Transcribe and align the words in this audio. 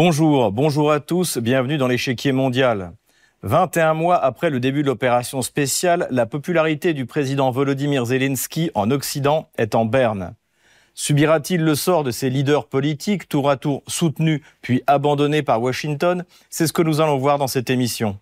Bonjour, 0.00 0.52
bonjour 0.52 0.92
à 0.92 1.00
tous, 1.00 1.38
bienvenue 1.38 1.76
dans 1.76 1.88
l'échiquier 1.88 2.30
mondial. 2.30 2.92
21 3.42 3.94
mois 3.94 4.14
après 4.14 4.48
le 4.48 4.60
début 4.60 4.82
de 4.82 4.86
l'opération 4.86 5.42
spéciale, 5.42 6.06
la 6.12 6.24
popularité 6.24 6.94
du 6.94 7.04
président 7.04 7.50
Volodymyr 7.50 8.04
Zelensky 8.04 8.70
en 8.76 8.92
Occident 8.92 9.48
est 9.58 9.74
en 9.74 9.86
berne. 9.86 10.36
Subira-t-il 10.94 11.62
le 11.62 11.74
sort 11.74 12.04
de 12.04 12.12
ses 12.12 12.30
leaders 12.30 12.68
politiques, 12.68 13.28
tour 13.28 13.50
à 13.50 13.56
tour 13.56 13.82
soutenus 13.88 14.40
puis 14.62 14.84
abandonnés 14.86 15.42
par 15.42 15.60
Washington? 15.60 16.24
C'est 16.48 16.68
ce 16.68 16.72
que 16.72 16.82
nous 16.82 17.00
allons 17.00 17.18
voir 17.18 17.38
dans 17.38 17.48
cette 17.48 17.68
émission. 17.68 18.20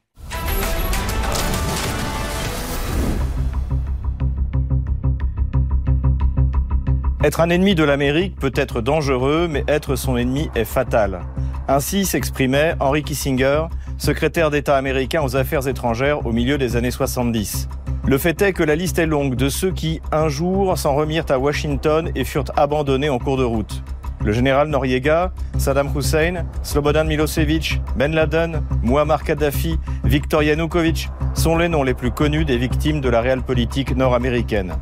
Être 7.23 7.41
un 7.41 7.51
ennemi 7.51 7.75
de 7.75 7.85
l'Amérique 7.85 8.37
peut 8.37 8.53
être 8.55 8.81
dangereux, 8.81 9.47
mais 9.47 9.63
être 9.69 9.95
son 9.95 10.17
ennemi 10.17 10.49
est 10.55 10.65
fatal. 10.65 11.21
Ainsi 11.69 12.05
s'exprimait 12.05 12.77
Henry 12.79 13.03
Kissinger, 13.03 13.65
secrétaire 13.99 14.51
d'État 14.51 14.77
américain 14.77 15.23
aux 15.23 15.35
affaires 15.35 15.67
étrangères 15.67 16.25
au 16.25 16.33
milieu 16.33 16.59
des 16.59 16.77
années 16.77 16.93
70. 16.93 17.69
Le 18.07 18.19
fait 18.19 18.41
est 18.41 18.53
que 18.53 18.63
la 18.63 18.77
liste 18.77 19.01
est 19.01 19.07
longue 19.07 19.35
de 19.35 19.49
ceux 19.49 19.73
qui, 19.73 20.01
un 20.13 20.29
jour, 20.29 20.79
s'en 20.79 20.95
remirent 20.95 21.25
à 21.29 21.41
Washington 21.41 22.13
et 22.15 22.23
furent 22.23 22.45
abandonnés 22.57 23.09
en 23.09 23.19
cours 23.19 23.37
de 23.37 23.43
route. 23.43 23.83
Le 24.25 24.31
général 24.31 24.69
Noriega, 24.69 25.33
Saddam 25.59 25.91
Hussein, 25.97 26.47
Slobodan 26.63 27.05
Milosevic, 27.05 27.81
Ben 27.97 28.15
Laden, 28.15 28.63
Muammar 28.85 29.25
Kadhafi, 29.25 29.79
Viktor 30.05 30.45
Yanukovych 30.45 31.09
sont 31.35 31.57
les 31.57 31.69
noms 31.69 31.83
les 31.83 31.95
plus 31.95 32.13
connus 32.13 32.45
des 32.45 32.59
victimes 32.59 33.01
de 33.01 33.09
la 33.09 33.21
réelle 33.21 33.43
politique 33.43 33.97
nord-américaine. 33.97 34.75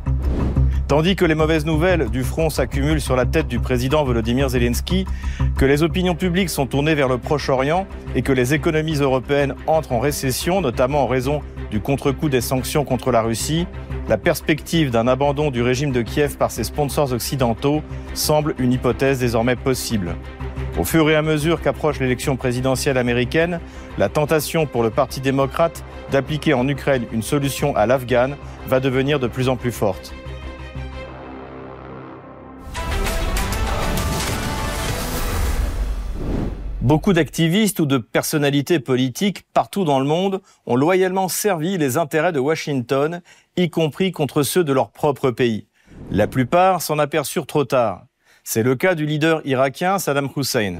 Tandis 0.87 1.15
que 1.15 1.25
les 1.25 1.33
mauvaises 1.33 1.65
nouvelles 1.65 2.11
du 2.11 2.23
front 2.23 2.51
s'accumulent 2.51 3.01
sur 3.01 3.15
la 3.15 3.25
tête 3.25 3.47
du 3.47 3.59
président 3.59 4.03
Volodymyr 4.03 4.49
Zelensky, 4.49 5.05
que 5.57 5.65
les 5.65 5.81
opinions 5.81 6.13
publiques 6.13 6.51
sont 6.51 6.67
tournées 6.67 6.93
vers 6.93 7.07
le 7.07 7.17
Proche-Orient 7.17 7.87
et 8.13 8.21
que 8.21 8.31
les 8.31 8.53
économies 8.53 8.97
européennes 8.97 9.55
entrent 9.65 9.93
en 9.93 9.99
récession, 9.99 10.61
notamment 10.61 11.03
en 11.03 11.07
raison 11.07 11.41
du 11.71 11.79
contre-coup 11.79 12.29
des 12.29 12.39
sanctions 12.39 12.85
contre 12.85 13.11
la 13.11 13.23
Russie, 13.23 13.65
la 14.07 14.19
perspective 14.19 14.91
d'un 14.91 15.07
abandon 15.07 15.49
du 15.49 15.63
régime 15.63 15.91
de 15.91 16.03
Kiev 16.03 16.37
par 16.37 16.51
ses 16.51 16.63
sponsors 16.63 17.13
occidentaux 17.13 17.81
semble 18.13 18.53
une 18.59 18.71
hypothèse 18.71 19.17
désormais 19.17 19.55
possible. 19.55 20.15
Au 20.77 20.83
fur 20.83 21.09
et 21.09 21.15
à 21.15 21.23
mesure 21.23 21.61
qu'approche 21.61 21.99
l'élection 21.99 22.35
présidentielle 22.35 22.99
américaine, 22.99 23.59
la 23.97 24.09
tentation 24.09 24.67
pour 24.67 24.83
le 24.83 24.91
Parti 24.91 25.19
démocrate 25.19 25.83
d'appliquer 26.11 26.53
en 26.53 26.67
Ukraine 26.67 27.05
une 27.11 27.23
solution 27.23 27.75
à 27.75 27.87
l'Afghan 27.87 28.35
va 28.67 28.79
devenir 28.79 29.19
de 29.19 29.25
plus 29.25 29.49
en 29.49 29.55
plus 29.55 29.71
forte. 29.71 30.13
Beaucoup 36.85 37.13
d'activistes 37.13 37.79
ou 37.79 37.87
de 37.87 37.97
personnalités 37.97 38.79
politiques 38.79 39.47
partout 39.53 39.85
dans 39.85 39.97
le 39.97 40.05
monde 40.05 40.39
ont 40.67 40.75
loyalement 40.75 41.29
servi 41.29 41.79
les 41.79 41.97
intérêts 41.97 42.31
de 42.31 42.39
Washington, 42.39 43.23
y 43.57 43.71
compris 43.71 44.11
contre 44.11 44.43
ceux 44.43 44.63
de 44.63 44.71
leur 44.71 44.91
propre 44.91 45.31
pays. 45.31 45.65
La 46.11 46.27
plupart 46.27 46.83
s'en 46.83 46.99
aperçurent 46.99 47.47
trop 47.47 47.63
tard. 47.63 48.05
C'est 48.43 48.61
le 48.61 48.75
cas 48.75 48.93
du 48.93 49.07
leader 49.07 49.41
irakien 49.45 49.97
Saddam 49.97 50.29
Hussein. 50.37 50.75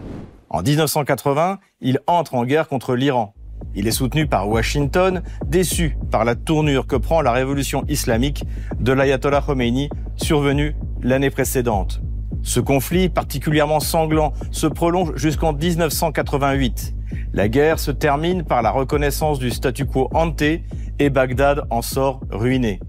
En 0.51 0.61
1980, 0.61 1.57
il 1.81 1.99
entre 2.05 2.35
en 2.35 2.45
guerre 2.45 2.67
contre 2.67 2.93
l'Iran. 2.93 3.33
Il 3.73 3.87
est 3.87 3.91
soutenu 3.91 4.27
par 4.27 4.47
Washington, 4.47 5.23
déçu 5.47 5.97
par 6.11 6.23
la 6.23 6.35
tournure 6.35 6.85
que 6.85 6.97
prend 6.97 7.23
la 7.23 7.31
révolution 7.31 7.83
islamique 7.87 8.43
de 8.79 8.91
l'ayatollah 8.91 9.41
Khomeini 9.41 9.89
survenue 10.17 10.75
l'année 11.01 11.31
précédente. 11.31 11.99
Ce 12.45 12.59
conflit, 12.59 13.09
particulièrement 13.09 13.79
sanglant, 13.79 14.31
se 14.51 14.67
prolonge 14.67 15.15
jusqu'en 15.15 15.51
1988. 15.51 16.93
La 17.33 17.49
guerre 17.49 17.79
se 17.79 17.89
termine 17.89 18.43
par 18.43 18.61
la 18.61 18.69
reconnaissance 18.69 19.39
du 19.39 19.49
statu 19.49 19.85
quo 19.85 20.09
ante 20.13 20.43
et 20.43 21.09
Bagdad 21.09 21.63
en 21.71 21.81
sort 21.81 22.21
ruiné. 22.29 22.79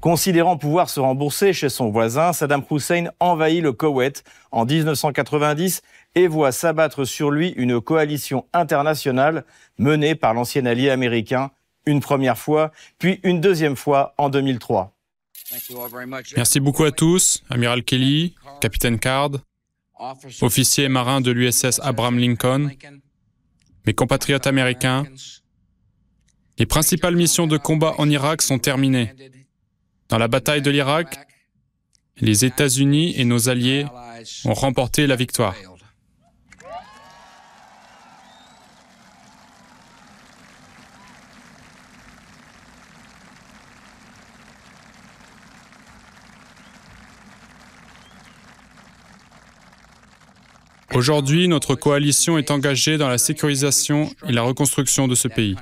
Considérant 0.00 0.56
pouvoir 0.56 0.88
se 0.88 1.00
rembourser 1.00 1.52
chez 1.52 1.68
son 1.68 1.90
voisin, 1.90 2.32
Saddam 2.32 2.62
Hussein 2.70 3.06
envahit 3.18 3.60
le 3.60 3.72
Koweït 3.72 4.22
en 4.52 4.64
1990 4.64 5.82
et 6.14 6.28
voit 6.28 6.52
s'abattre 6.52 7.04
sur 7.04 7.32
lui 7.32 7.48
une 7.56 7.80
coalition 7.80 8.46
internationale 8.52 9.44
menée 9.76 10.14
par 10.14 10.34
l'ancien 10.34 10.66
allié 10.66 10.88
américain 10.88 11.50
une 11.84 12.00
première 12.00 12.38
fois, 12.38 12.70
puis 12.98 13.18
une 13.24 13.40
deuxième 13.40 13.74
fois 13.74 14.14
en 14.18 14.28
2003. 14.28 14.97
Merci 16.36 16.60
beaucoup 16.60 16.84
à 16.84 16.92
tous, 16.92 17.42
Amiral 17.48 17.82
Kelly, 17.82 18.34
Capitaine 18.60 18.98
Card, 18.98 19.30
officier 20.42 20.88
marin 20.88 21.20
de 21.20 21.30
l'USS 21.30 21.80
Abraham 21.82 22.18
Lincoln, 22.18 22.70
mes 23.86 23.94
compatriotes 23.94 24.46
américains. 24.46 25.04
Les 26.58 26.66
principales 26.66 27.16
missions 27.16 27.46
de 27.46 27.56
combat 27.56 27.94
en 27.98 28.08
Irak 28.10 28.42
sont 28.42 28.58
terminées. 28.58 29.12
Dans 30.08 30.18
la 30.18 30.28
bataille 30.28 30.62
de 30.62 30.70
l'Irak, 30.70 31.26
les 32.20 32.44
États-Unis 32.44 33.14
et 33.16 33.24
nos 33.24 33.48
alliés 33.48 33.86
ont 34.44 34.54
remporté 34.54 35.06
la 35.06 35.16
victoire. 35.16 35.54
Aujourd'hui, 50.94 51.48
notre 51.48 51.74
coalition 51.74 52.38
est 52.38 52.50
engagée 52.50 52.96
dans 52.96 53.08
la 53.08 53.18
sécurisation 53.18 54.08
et 54.26 54.32
la 54.32 54.42
reconstruction 54.42 55.06
de 55.06 55.14
ce 55.14 55.28
pays. 55.28 55.56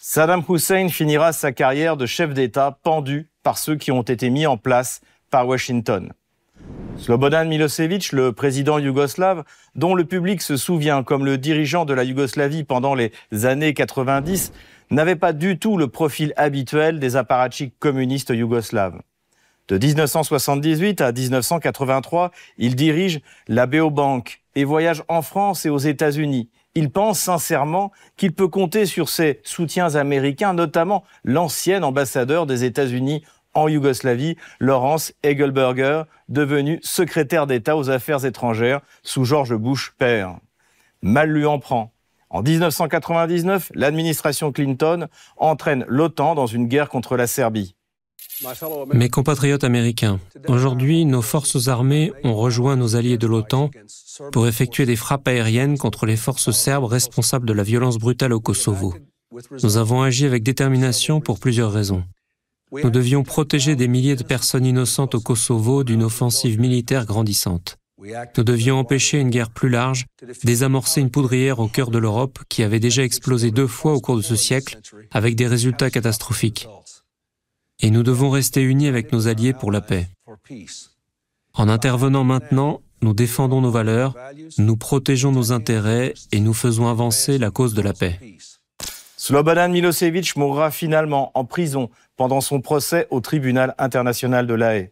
Saddam 0.00 0.42
Hussein 0.48 0.88
finira 0.88 1.32
sa 1.32 1.52
carrière 1.52 1.96
de 1.96 2.06
chef 2.06 2.32
d'État 2.32 2.78
pendu 2.82 3.28
par 3.42 3.58
ceux 3.58 3.76
qui 3.76 3.92
ont 3.92 4.02
été 4.02 4.30
mis 4.30 4.46
en 4.46 4.56
place 4.56 5.00
par 5.30 5.46
Washington. 5.46 6.12
Slobodan 6.96 7.46
Milosevic, 7.46 8.12
le 8.12 8.32
président 8.32 8.78
yougoslave, 8.78 9.44
dont 9.74 9.94
le 9.94 10.04
public 10.04 10.40
se 10.40 10.56
souvient 10.56 11.02
comme 11.02 11.24
le 11.24 11.36
dirigeant 11.36 11.84
de 11.84 11.92
la 11.92 12.04
Yougoslavie 12.04 12.64
pendant 12.64 12.94
les 12.94 13.12
années 13.44 13.74
90, 13.74 14.52
n'avait 14.90 15.16
pas 15.16 15.32
du 15.32 15.58
tout 15.58 15.76
le 15.76 15.88
profil 15.88 16.32
habituel 16.36 17.00
des 17.00 17.16
apparatchiks 17.16 17.74
communistes 17.78 18.30
yougoslaves. 18.30 19.00
De 19.68 19.78
1978 19.78 21.00
à 21.00 21.12
1983, 21.12 22.32
il 22.58 22.76
dirige 22.76 23.20
la 23.48 23.64
Beobank 23.64 24.42
et 24.54 24.64
voyage 24.64 25.02
en 25.08 25.22
France 25.22 25.64
et 25.64 25.70
aux 25.70 25.78
États-Unis. 25.78 26.50
Il 26.74 26.90
pense 26.90 27.18
sincèrement 27.18 27.90
qu'il 28.18 28.32
peut 28.32 28.48
compter 28.48 28.84
sur 28.84 29.08
ses 29.08 29.40
soutiens 29.42 29.94
américains, 29.94 30.52
notamment 30.52 31.02
l'ancien 31.24 31.82
ambassadeur 31.82 32.44
des 32.44 32.64
États-Unis 32.64 33.24
en 33.54 33.68
Yougoslavie, 33.68 34.36
Laurence 34.58 35.14
Egelberger, 35.22 36.02
devenu 36.28 36.80
secrétaire 36.82 37.46
d'État 37.46 37.76
aux 37.76 37.88
affaires 37.88 38.26
étrangères 38.26 38.80
sous 39.02 39.24
George 39.24 39.54
Bush 39.54 39.94
père. 39.96 40.36
Mal 41.00 41.30
lui 41.30 41.46
en 41.46 41.58
prend. 41.58 41.90
En 42.28 42.42
1999, 42.42 43.70
l'administration 43.74 44.52
Clinton 44.52 45.06
entraîne 45.38 45.86
l'OTAN 45.88 46.34
dans 46.34 46.46
une 46.46 46.66
guerre 46.66 46.90
contre 46.90 47.16
la 47.16 47.26
Serbie. 47.26 47.76
Mes 48.92 49.08
compatriotes 49.08 49.64
américains, 49.64 50.18
aujourd'hui, 50.48 51.04
nos 51.04 51.22
forces 51.22 51.68
armées 51.68 52.12
ont 52.24 52.34
rejoint 52.34 52.76
nos 52.76 52.96
alliés 52.96 53.18
de 53.18 53.26
l'OTAN 53.26 53.70
pour 54.32 54.48
effectuer 54.48 54.86
des 54.86 54.96
frappes 54.96 55.28
aériennes 55.28 55.78
contre 55.78 56.06
les 56.06 56.16
forces 56.16 56.50
serbes 56.50 56.84
responsables 56.84 57.46
de 57.46 57.52
la 57.52 57.62
violence 57.62 57.98
brutale 57.98 58.32
au 58.32 58.40
Kosovo. 58.40 58.94
Nous 59.62 59.76
avons 59.76 60.02
agi 60.02 60.26
avec 60.26 60.42
détermination 60.42 61.20
pour 61.20 61.38
plusieurs 61.38 61.72
raisons. 61.72 62.04
Nous 62.72 62.90
devions 62.90 63.22
protéger 63.22 63.76
des 63.76 63.88
milliers 63.88 64.16
de 64.16 64.24
personnes 64.24 64.66
innocentes 64.66 65.14
au 65.14 65.20
Kosovo 65.20 65.84
d'une 65.84 66.02
offensive 66.02 66.58
militaire 66.58 67.06
grandissante. 67.06 67.76
Nous 68.36 68.44
devions 68.44 68.78
empêcher 68.78 69.20
une 69.20 69.30
guerre 69.30 69.50
plus 69.50 69.68
large, 69.68 70.06
désamorcer 70.42 71.00
une 71.00 71.10
poudrière 71.10 71.60
au 71.60 71.68
cœur 71.68 71.90
de 71.90 71.98
l'Europe 71.98 72.40
qui 72.48 72.62
avait 72.62 72.80
déjà 72.80 73.04
explosé 73.04 73.50
deux 73.50 73.68
fois 73.68 73.94
au 73.94 74.00
cours 74.00 74.16
de 74.16 74.22
ce 74.22 74.36
siècle 74.36 74.78
avec 75.12 75.36
des 75.36 75.46
résultats 75.46 75.90
catastrophiques 75.90 76.68
et 77.80 77.90
nous 77.90 78.02
devons 78.02 78.30
rester 78.30 78.62
unis 78.62 78.88
avec 78.88 79.12
nos 79.12 79.28
alliés 79.28 79.52
pour 79.52 79.72
la 79.72 79.80
paix. 79.80 80.08
En 81.54 81.68
intervenant 81.68 82.24
maintenant, 82.24 82.80
nous 83.02 83.14
défendons 83.14 83.60
nos 83.60 83.70
valeurs, 83.70 84.16
nous 84.58 84.76
protégeons 84.76 85.32
nos 85.32 85.52
intérêts 85.52 86.14
et 86.32 86.40
nous 86.40 86.54
faisons 86.54 86.88
avancer 86.88 87.38
la 87.38 87.50
cause 87.50 87.74
de 87.74 87.82
la 87.82 87.92
paix. 87.92 88.18
Slobodan 89.16 89.68
Milosevic 89.70 90.36
mourra 90.36 90.70
finalement 90.70 91.30
en 91.34 91.44
prison 91.44 91.90
pendant 92.16 92.40
son 92.40 92.60
procès 92.60 93.06
au 93.10 93.20
tribunal 93.20 93.74
international 93.78 94.46
de 94.46 94.54
La 94.54 94.76
Haye. 94.76 94.90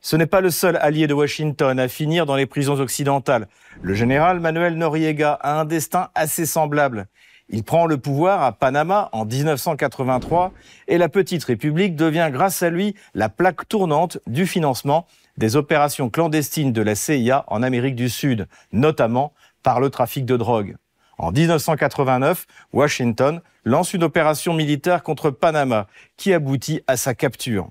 Ce 0.00 0.16
n'est 0.16 0.26
pas 0.26 0.42
le 0.42 0.50
seul 0.50 0.76
allié 0.76 1.06
de 1.06 1.14
Washington 1.14 1.78
à 1.78 1.88
finir 1.88 2.26
dans 2.26 2.36
les 2.36 2.44
prisons 2.44 2.78
occidentales. 2.78 3.48
Le 3.80 3.94
général 3.94 4.38
Manuel 4.38 4.76
Noriega 4.76 5.32
a 5.32 5.58
un 5.60 5.64
destin 5.64 6.10
assez 6.14 6.44
semblable. 6.44 7.06
Il 7.48 7.62
prend 7.62 7.86
le 7.86 7.98
pouvoir 7.98 8.42
à 8.42 8.52
Panama 8.52 9.10
en 9.12 9.24
1983 9.24 10.52
et 10.88 10.98
la 10.98 11.08
petite 11.08 11.44
République 11.44 11.94
devient 11.94 12.30
grâce 12.32 12.62
à 12.62 12.70
lui 12.70 12.94
la 13.14 13.28
plaque 13.28 13.68
tournante 13.68 14.18
du 14.26 14.46
financement 14.46 15.06
des 15.36 15.56
opérations 15.56 16.10
clandestines 16.10 16.72
de 16.72 16.82
la 16.82 16.94
CIA 16.94 17.44
en 17.48 17.62
Amérique 17.62 17.96
du 17.96 18.08
Sud, 18.08 18.46
notamment 18.72 19.32
par 19.62 19.80
le 19.80 19.90
trafic 19.90 20.24
de 20.24 20.36
drogue. 20.36 20.76
En 21.18 21.32
1989, 21.32 22.46
Washington 22.72 23.40
lance 23.64 23.94
une 23.94 24.04
opération 24.04 24.54
militaire 24.54 25.02
contre 25.02 25.30
Panama 25.30 25.86
qui 26.16 26.32
aboutit 26.32 26.82
à 26.86 26.96
sa 26.96 27.14
capture. 27.14 27.68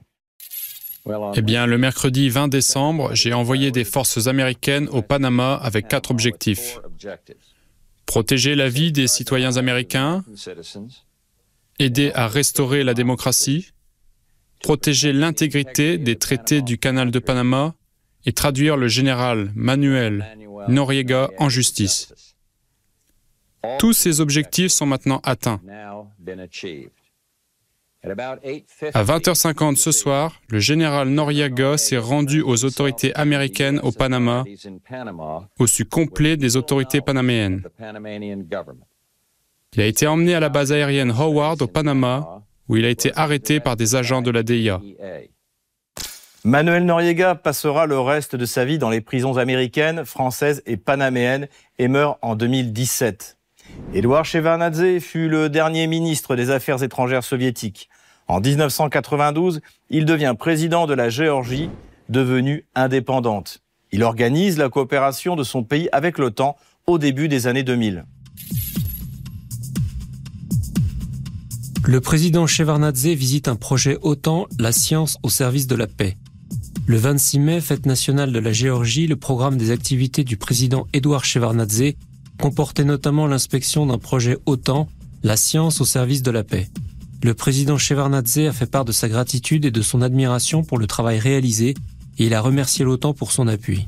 Eh 1.35 1.41
bien, 1.41 1.65
le 1.65 1.77
mercredi 1.77 2.29
20 2.29 2.47
décembre, 2.47 3.13
j'ai 3.13 3.33
envoyé 3.33 3.71
des 3.71 3.83
forces 3.83 4.27
américaines 4.27 4.87
au 4.89 5.01
Panama 5.01 5.59
avec 5.61 5.89
quatre 5.89 6.11
objectifs. 6.11 6.79
Protéger 8.05 8.55
la 8.55 8.69
vie 8.69 8.91
des 8.91 9.07
citoyens 9.07 9.57
américains, 9.57 10.23
aider 11.79 12.11
à 12.13 12.27
restaurer 12.27 12.83
la 12.83 12.93
démocratie, 12.93 13.71
protéger 14.61 15.13
l'intégrité 15.13 15.97
des 15.97 16.17
traités 16.17 16.61
du 16.61 16.77
canal 16.77 17.11
de 17.11 17.19
Panama 17.19 17.75
et 18.25 18.33
traduire 18.33 18.77
le 18.77 18.87
général 18.87 19.51
Manuel 19.55 20.37
Noriega 20.67 21.29
en 21.39 21.49
justice. 21.49 22.13
Tous 23.79 23.93
ces 23.93 24.21
objectifs 24.21 24.71
sont 24.71 24.85
maintenant 24.85 25.21
atteints. 25.23 25.61
À 28.05 29.03
20h50 29.03 29.77
ce 29.77 29.91
soir, 29.93 30.41
le 30.49 30.59
général 30.59 31.07
Noriega 31.07 31.77
s'est 31.77 31.97
rendu 31.97 32.41
aux 32.41 32.65
autorités 32.65 33.15
américaines 33.15 33.79
au 33.81 33.93
Panama, 33.93 34.43
au 35.57 35.67
su 35.67 35.85
complet 35.85 36.35
des 36.35 36.57
autorités 36.57 36.99
panaméennes. 36.99 37.63
Il 39.75 39.81
a 39.81 39.85
été 39.85 40.05
emmené 40.05 40.35
à 40.35 40.41
la 40.41 40.49
base 40.49 40.73
aérienne 40.73 41.11
Howard 41.11 41.61
au 41.61 41.67
Panama, 41.67 42.43
où 42.67 42.75
il 42.75 42.83
a 42.83 42.89
été 42.89 43.11
arrêté 43.15 43.61
par 43.61 43.77
des 43.77 43.95
agents 43.95 44.21
de 44.21 44.31
la 44.31 44.43
DIA. 44.43 44.81
Manuel 46.43 46.83
Noriega 46.83 47.35
passera 47.35 47.85
le 47.85 47.97
reste 47.97 48.35
de 48.35 48.45
sa 48.45 48.65
vie 48.65 48.77
dans 48.77 48.89
les 48.89 48.99
prisons 48.99 49.37
américaines, 49.37 50.03
françaises 50.03 50.61
et 50.65 50.75
panaméennes 50.75 51.47
et 51.79 51.87
meurt 51.87 52.19
en 52.21 52.35
2017. 52.35 53.37
Édouard 53.93 54.25
Shevardnadze 54.25 54.99
fut 54.99 55.29
le 55.29 55.49
dernier 55.49 55.87
ministre 55.87 56.35
des 56.35 56.49
Affaires 56.49 56.81
étrangères 56.83 57.23
soviétiques. 57.23 57.89
En 58.27 58.39
1992, 58.39 59.61
il 59.89 60.05
devient 60.05 60.35
président 60.37 60.87
de 60.87 60.93
la 60.93 61.09
Géorgie, 61.09 61.69
devenue 62.09 62.65
indépendante. 62.75 63.59
Il 63.91 64.03
organise 64.03 64.57
la 64.57 64.69
coopération 64.69 65.35
de 65.35 65.43
son 65.43 65.63
pays 65.63 65.89
avec 65.91 66.17
l'OTAN 66.17 66.55
au 66.87 66.97
début 66.97 67.27
des 67.27 67.47
années 67.47 67.63
2000. 67.63 68.05
Le 71.85 71.99
président 72.01 72.47
Shevardnadze 72.47 73.07
visite 73.07 73.47
un 73.47 73.55
projet 73.55 73.97
OTAN, 74.01 74.47
la 74.57 74.71
science 74.71 75.17
au 75.21 75.29
service 75.29 75.67
de 75.67 75.75
la 75.75 75.85
paix. 75.85 76.17
Le 76.85 76.97
26 76.97 77.39
mai, 77.39 77.61
fête 77.61 77.85
nationale 77.85 78.31
de 78.31 78.39
la 78.39 78.53
Géorgie, 78.53 79.05
le 79.05 79.15
programme 79.15 79.57
des 79.57 79.71
activités 79.71 80.23
du 80.23 80.37
président 80.37 80.87
Édouard 80.93 81.25
Shevardnadze 81.25 81.93
comportait 82.43 82.83
notamment 82.83 83.25
l'inspection 83.25 83.85
d'un 83.85 83.97
projet 83.97 84.37
OTAN, 84.45 84.89
la 85.23 85.37
science 85.37 85.79
au 85.79 85.85
service 85.85 86.23
de 86.23 86.29
la 86.29 86.43
paix. 86.43 86.67
Le 87.23 87.33
président 87.33 87.77
Shevardnadze 87.77 88.39
a 88.39 88.51
fait 88.51 88.69
part 88.69 88.83
de 88.83 88.91
sa 88.91 89.07
gratitude 89.07 89.63
et 89.63 89.71
de 89.71 89.81
son 89.81 90.01
admiration 90.01 90.61
pour 90.61 90.77
le 90.77 90.85
travail 90.85 91.19
réalisé 91.19 91.69
et 92.19 92.25
il 92.25 92.33
a 92.33 92.41
remercié 92.41 92.83
l'OTAN 92.83 93.13
pour 93.13 93.31
son 93.31 93.47
appui. 93.47 93.87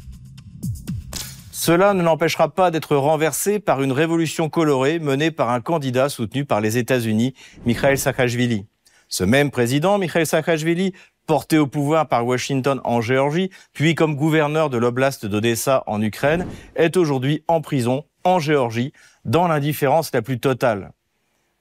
Cela 1.52 1.94
ne 1.94 2.02
l'empêchera 2.02 2.48
pas 2.48 2.72
d'être 2.72 2.96
renversé 2.96 3.60
par 3.60 3.82
une 3.82 3.92
révolution 3.92 4.48
colorée 4.48 5.00
menée 5.00 5.32
par 5.32 5.50
un 5.50 5.60
candidat 5.60 6.08
soutenu 6.08 6.46
par 6.46 6.62
les 6.62 6.78
États-Unis, 6.78 7.34
Mikhail 7.66 7.98
Saakashvili. 7.98 8.68
Ce 9.10 9.26
même 9.26 9.52
président, 9.52 9.98
Mikhail 9.98 10.26
Saakashvili, 10.26 10.94
porté 11.28 11.58
au 11.58 11.68
pouvoir 11.68 12.08
par 12.08 12.26
Washington 12.26 12.80
en 12.86 13.02
Géorgie, 13.02 13.50
puis 13.74 13.96
comme 13.96 14.16
gouverneur 14.16 14.70
de 14.70 14.78
l'oblast 14.78 15.26
d'Odessa 15.26 15.84
en 15.88 16.02
Ukraine, 16.02 16.48
est 16.78 16.96
aujourd'hui 16.96 17.44
en 17.50 17.60
prison 17.60 18.06
en 18.26 18.40
Géorgie, 18.40 18.92
dans 19.24 19.48
l'indifférence 19.48 20.12
la 20.14 20.22
plus 20.22 20.40
totale. 20.40 20.92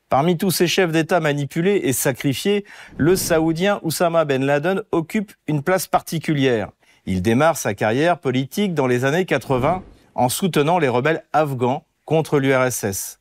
Parmi 0.08 0.36
tous 0.36 0.50
ces 0.50 0.66
chefs 0.66 0.92
d'État 0.92 1.20
manipulés 1.20 1.80
et 1.84 1.92
sacrifiés, 1.92 2.64
le 2.96 3.16
Saoudien 3.16 3.80
Oussama 3.82 4.24
Ben 4.24 4.44
Laden 4.44 4.82
occupe 4.92 5.32
une 5.46 5.62
place 5.62 5.86
particulière. 5.86 6.70
Il 7.06 7.22
démarre 7.22 7.56
sa 7.56 7.74
carrière 7.74 8.18
politique 8.18 8.74
dans 8.74 8.86
les 8.86 9.04
années 9.04 9.24
80 9.24 9.82
en 10.14 10.28
soutenant 10.28 10.78
les 10.78 10.88
rebelles 10.88 11.24
afghans 11.32 11.84
contre 12.04 12.38
l'URSS. 12.38 13.20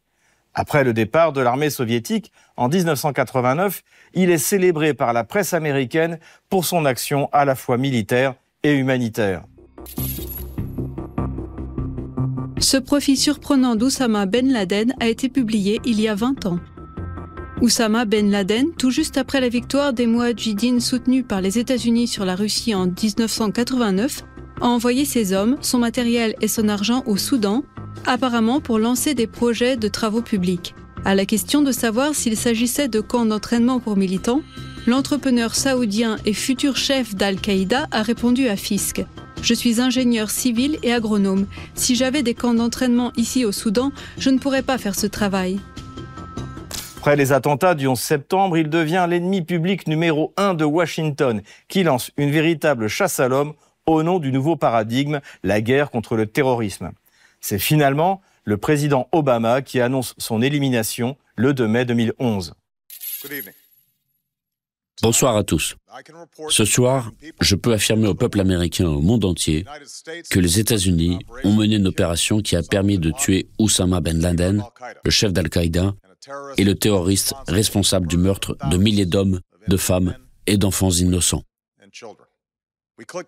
Après 0.54 0.84
le 0.84 0.94
départ 0.94 1.34
de 1.34 1.42
l'armée 1.42 1.70
soviétique 1.70 2.32
en 2.58 2.70
1989, 2.70 3.82
il 4.14 4.30
est 4.30 4.38
célébré 4.38 4.94
par 4.94 5.14
la 5.14 5.24
presse 5.24 5.54
américaine 5.54 6.20
pour 6.50 6.66
son 6.66 6.86
action 6.86 7.28
à 7.32 7.44
la 7.44 7.56
fois 7.56 7.78
militaire 7.78 8.36
et 8.62 8.74
humanitaire. 8.74 9.44
Ce 12.64 12.78
profil 12.78 13.18
surprenant 13.18 13.76
d'Oussama 13.76 14.26
Ben 14.26 14.50
Laden 14.50 14.94
a 15.02 15.10
été 15.10 15.28
publié 15.28 15.82
il 15.84 16.00
y 16.00 16.08
a 16.08 16.16
20 16.16 16.46
ans. 16.46 16.60
Oussama 17.62 18.06
Ben 18.06 18.32
Laden, 18.32 18.72
tout 18.78 18.90
juste 18.90 19.18
après 19.18 19.42
la 19.42 19.50
victoire 19.50 19.92
des 19.92 20.08
Mouadjidines 20.08 20.80
soutenus 20.80 21.26
par 21.28 21.42
les 21.42 21.60
États-Unis 21.60 22.08
sur 22.08 22.24
la 22.24 22.36
Russie 22.36 22.74
en 22.74 22.86
1989, 22.86 24.24
a 24.62 24.66
envoyé 24.66 25.04
ses 25.04 25.34
hommes, 25.34 25.58
son 25.60 25.78
matériel 25.78 26.36
et 26.40 26.48
son 26.48 26.70
argent 26.70 27.04
au 27.06 27.18
Soudan, 27.18 27.66
apparemment 28.06 28.62
pour 28.62 28.80
lancer 28.80 29.14
des 29.14 29.28
projets 29.28 29.76
de 29.76 29.90
travaux 29.90 30.22
publics. 30.22 30.74
À 31.04 31.16
la 31.16 31.26
question 31.26 31.64
de 31.64 31.74
savoir 31.74 32.16
s'il 32.16 32.38
s'agissait 32.38 32.88
de 32.88 33.02
camps 33.02 33.26
d'entraînement 33.26 33.82
pour 33.82 33.98
militants, 33.98 34.42
l'entrepreneur 34.88 35.54
saoudien 35.54 36.16
et 36.26 36.34
futur 36.34 36.78
chef 36.78 37.14
d'Al-Qaïda 37.14 37.88
a 37.92 38.04
répondu 38.04 38.48
à 38.48 38.56
Fisk. 38.56 39.04
Je 39.44 39.54
suis 39.54 39.82
ingénieur 39.82 40.30
civil 40.30 40.80
et 40.84 40.94
agronome. 40.94 41.48
Si 41.76 41.96
j'avais 41.96 42.24
des 42.24 42.34
camps 42.34 42.54
d'entraînement 42.54 43.12
ici 43.18 43.44
au 43.44 43.52
Soudan, 43.52 43.92
je 44.18 44.30
ne 44.30 44.40
pourrais 44.40 44.64
pas 44.64 44.78
faire 44.78 44.96
ce 44.96 45.06
travail. 45.06 45.60
Après 46.98 47.18
les 47.18 47.34
attentats 47.34 47.76
du 47.76 47.86
11 47.86 48.00
septembre, 48.00 48.58
il 48.58 48.70
devient 48.70 49.06
l'ennemi 49.10 49.42
public 49.42 49.86
numéro 49.88 50.34
un 50.38 50.54
de 50.54 50.64
Washington, 50.64 51.42
qui 51.68 51.84
lance 51.84 52.10
une 52.16 52.32
véritable 52.32 52.88
chasse 52.88 53.20
à 53.20 53.28
l'homme 53.28 53.54
au 53.86 54.02
nom 54.02 54.20
du 54.20 54.32
nouveau 54.32 54.56
paradigme, 54.56 55.20
la 55.44 55.60
guerre 55.60 55.92
contre 55.92 56.16
le 56.16 56.26
terrorisme. 56.26 56.92
C'est 57.42 57.60
finalement 57.60 58.22
le 58.46 58.56
président 58.56 59.10
Obama 59.12 59.62
qui 59.62 59.82
annonce 59.82 60.16
son 60.18 60.42
élimination 60.42 61.18
le 61.36 61.54
2 61.54 61.68
mai 61.68 61.84
2011. 61.84 62.54
Bonsoir 65.02 65.36
à 65.36 65.44
tous. 65.44 65.76
Ce 66.50 66.66
soir, 66.66 67.12
je 67.42 67.56
peux 67.56 67.74
affirmer 67.74 68.08
au 68.08 68.16
peuple 68.16 68.40
américain 68.40 68.86
et 68.86 68.88
au 68.88 69.02
monde 69.02 69.26
entier 69.26 69.66
que 70.30 70.40
les 70.40 70.60
États-Unis 70.60 71.20
ont 71.44 71.54
mené 71.54 71.78
une 71.78 71.88
opération 71.88 72.42
qui 72.42 72.56
a 72.56 72.62
permis 72.62 73.00
de 73.00 73.12
tuer 73.12 73.48
Oussama 73.60 74.02
Ben 74.02 74.20
Laden, 74.20 74.64
le 75.04 75.12
chef 75.12 75.34
d'Al-Qaïda, 75.34 75.96
et 76.58 76.64
le 76.64 76.76
terroriste 76.76 77.34
responsable 77.48 78.08
du 78.08 78.18
meurtre 78.18 78.56
de 78.70 78.78
milliers 78.78 79.06
d'hommes, 79.06 79.42
de 79.68 79.78
femmes 79.78 80.16
et 80.48 80.58
d'enfants 80.58 80.92
innocents. 80.92 81.44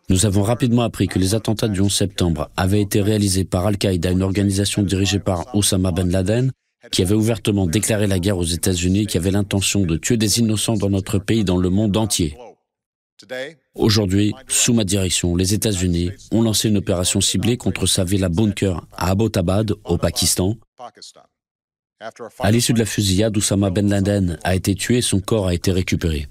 Nous 0.09 0.25
avons 0.25 0.43
rapidement 0.43 0.83
appris 0.83 1.07
que 1.07 1.19
les 1.19 1.33
attentats 1.33 1.67
du 1.67 1.81
11 1.81 1.93
septembre 1.93 2.49
avaient 2.55 2.81
été 2.81 3.01
réalisés 3.01 3.43
par 3.43 3.65
Al-Qaïda, 3.65 4.11
une 4.11 4.21
organisation 4.21 4.83
dirigée 4.83 5.19
par 5.19 5.53
Osama 5.55 5.91
Ben 5.91 6.09
Laden, 6.09 6.51
qui 6.91 7.01
avait 7.01 7.15
ouvertement 7.15 7.67
déclaré 7.67 8.07
la 8.07 8.19
guerre 8.19 8.37
aux 8.37 8.43
États-Unis 8.43 9.07
qui 9.07 9.17
avait 9.17 9.31
l'intention 9.31 9.81
de 9.81 9.97
tuer 9.97 10.17
des 10.17 10.39
innocents 10.39 10.75
dans 10.75 10.89
notre 10.89 11.19
pays, 11.19 11.43
dans 11.43 11.57
le 11.57 11.69
monde 11.69 11.95
entier. 11.97 12.37
Aujourd'hui, 13.75 14.33
sous 14.47 14.73
ma 14.73 14.83
direction, 14.83 15.35
les 15.35 15.53
États-Unis 15.53 16.11
ont 16.31 16.41
lancé 16.41 16.69
une 16.69 16.77
opération 16.77 17.21
ciblée 17.21 17.57
contre 17.57 17.85
sa 17.87 18.03
villa 18.03 18.29
bunker 18.29 18.85
à 18.95 19.11
Abbottabad, 19.11 19.73
au 19.83 19.97
Pakistan. 19.97 20.55
À 22.39 22.51
l'issue 22.51 22.73
de 22.73 22.79
la 22.79 22.85
fusillade, 22.85 23.37
Osama 23.37 23.69
Ben 23.69 23.89
Laden 23.89 24.37
a 24.43 24.55
été 24.55 24.75
tué 24.75 24.97
et 24.97 25.01
son 25.01 25.21
corps 25.21 25.47
a 25.47 25.53
été 25.53 25.71
récupéré. 25.71 26.27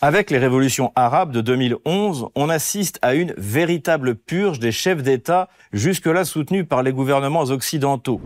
Avec 0.00 0.32
les 0.32 0.38
révolutions 0.38 0.90
arabes 0.96 1.30
de 1.30 1.40
2011, 1.40 2.26
on 2.34 2.48
assiste 2.48 2.98
à 3.02 3.14
une 3.14 3.34
véritable 3.38 4.16
purge 4.16 4.58
des 4.58 4.72
chefs 4.72 5.02
d'État 5.02 5.48
jusque-là 5.72 6.24
soutenus 6.24 6.66
par 6.68 6.82
les 6.82 6.92
gouvernements 6.92 7.44
occidentaux. 7.44 8.20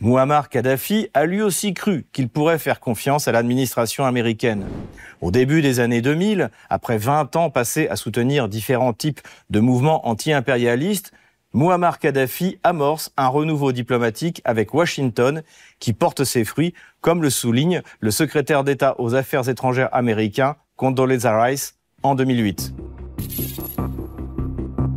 Muammar 0.00 0.50
Kadhafi 0.50 1.08
a 1.14 1.24
lui 1.24 1.40
aussi 1.40 1.72
cru 1.72 2.06
qu'il 2.12 2.28
pourrait 2.28 2.58
faire 2.58 2.80
confiance 2.80 3.28
à 3.28 3.32
l'administration 3.32 4.04
américaine. 4.04 4.66
Au 5.22 5.30
début 5.30 5.62
des 5.62 5.80
années 5.80 6.02
2000, 6.02 6.50
après 6.68 6.98
20 6.98 7.34
ans 7.36 7.48
passés 7.48 7.88
à 7.88 7.96
soutenir 7.96 8.48
différents 8.48 8.92
types 8.92 9.20
de 9.48 9.60
mouvements 9.60 10.06
anti-impérialistes, 10.06 11.12
Muammar 11.54 11.98
Kadhafi 11.98 12.58
amorce 12.62 13.10
un 13.16 13.28
renouveau 13.28 13.72
diplomatique 13.72 14.42
avec 14.44 14.74
Washington 14.74 15.42
qui 15.78 15.94
porte 15.94 16.24
ses 16.24 16.44
fruits, 16.44 16.74
comme 17.00 17.22
le 17.22 17.30
souligne 17.30 17.80
le 18.00 18.10
secrétaire 18.10 18.64
d'État 18.64 18.96
aux 18.98 19.14
affaires 19.14 19.48
étrangères 19.48 19.94
américain 19.94 20.56
Condoleezza 20.76 21.42
Rice 21.42 21.78
en 22.02 22.14
2008. 22.14 22.74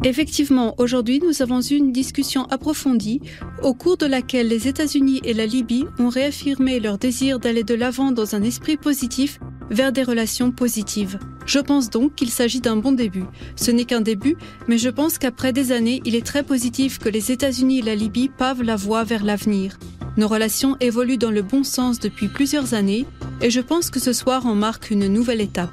Effectivement, 0.06 0.76
aujourd'hui, 0.78 1.20
nous 1.20 1.42
avons 1.42 1.60
eu 1.60 1.76
une 1.76 1.92
discussion 1.92 2.46
approfondie 2.46 3.20
au 3.64 3.74
cours 3.74 3.98
de 3.98 4.06
laquelle 4.06 4.48
les 4.48 4.70
États-Unis 4.70 5.20
et 5.26 5.34
la 5.34 5.46
Libye 5.46 5.86
ont 6.00 6.08
réaffirmé 6.08 6.80
leur 6.80 6.98
désir 6.98 7.38
d'aller 7.38 7.64
de 7.64 7.76
l'avant 7.76 8.14
dans 8.14 8.34
un 8.34 8.42
esprit 8.42 8.78
positif 8.78 9.40
vers 9.70 9.92
des 9.92 10.04
relations 10.04 10.52
positives. 10.52 11.20
Je 11.46 11.60
pense 11.60 11.90
donc 11.90 12.16
qu'il 12.16 12.30
s'agit 12.30 12.62
d'un 12.62 12.78
bon 12.78 12.94
début. 12.94 13.26
Ce 13.58 13.72
n'est 13.72 13.84
qu'un 13.84 14.00
début, 14.00 14.38
mais 14.70 14.78
je 14.78 14.90
pense 14.90 15.18
qu'après 15.18 15.52
des 15.52 15.74
années, 15.74 16.02
il 16.06 16.16
est 16.16 16.26
très 16.26 16.44
positif 16.44 16.98
que 16.98 17.10
les 17.10 17.34
États-Unis 17.34 17.80
et 17.80 17.84
la 17.84 17.96
Libye 17.96 18.30
pavent 18.30 18.64
la 18.64 18.78
voie 18.78 19.04
vers 19.04 19.26
l'avenir. 19.26 19.78
Nos 20.16 20.30
relations 20.30 20.78
évoluent 20.80 21.18
dans 21.18 21.32
le 21.32 21.42
bon 21.42 21.66
sens 21.66 22.00
depuis 22.00 22.30
plusieurs 22.30 22.74
années 22.74 23.06
et 23.42 23.50
je 23.50 23.62
pense 23.62 23.90
que 23.90 24.00
ce 24.00 24.14
soir 24.14 24.46
en 24.46 24.56
marque 24.56 24.92
une 24.92 25.08
nouvelle 25.08 25.42
étape. 25.42 25.72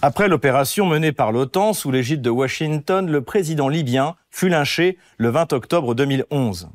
Après 0.00 0.28
l'opération 0.28 0.86
menée 0.86 1.10
par 1.10 1.32
l'OTAN 1.32 1.72
sous 1.72 1.90
l'égide 1.90 2.22
de 2.22 2.30
Washington, 2.30 3.10
le 3.10 3.20
président 3.20 3.68
libyen 3.68 4.14
fut 4.30 4.48
lynché 4.48 4.96
le 5.16 5.28
20 5.30 5.52
octobre 5.52 5.96
2011. 5.96 6.68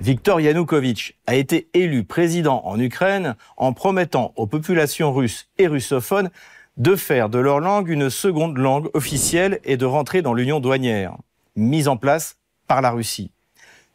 Viktor 0.00 0.40
Yanukovych 0.40 1.16
a 1.28 1.36
été 1.36 1.68
élu 1.72 2.02
président 2.02 2.62
en 2.64 2.80
Ukraine 2.80 3.36
en 3.58 3.72
promettant 3.72 4.32
aux 4.34 4.48
populations 4.48 5.12
russes 5.12 5.46
et 5.58 5.68
russophones 5.68 6.30
de 6.78 6.96
faire 6.96 7.28
de 7.28 7.38
leur 7.38 7.60
langue 7.60 7.90
une 7.90 8.10
seconde 8.10 8.58
langue 8.58 8.88
officielle 8.92 9.60
et 9.62 9.76
de 9.76 9.86
rentrer 9.86 10.20
dans 10.20 10.34
l'union 10.34 10.58
douanière, 10.58 11.16
mise 11.54 11.86
en 11.86 11.96
place 11.96 12.38
par 12.66 12.82
la 12.82 12.90
Russie. 12.90 13.30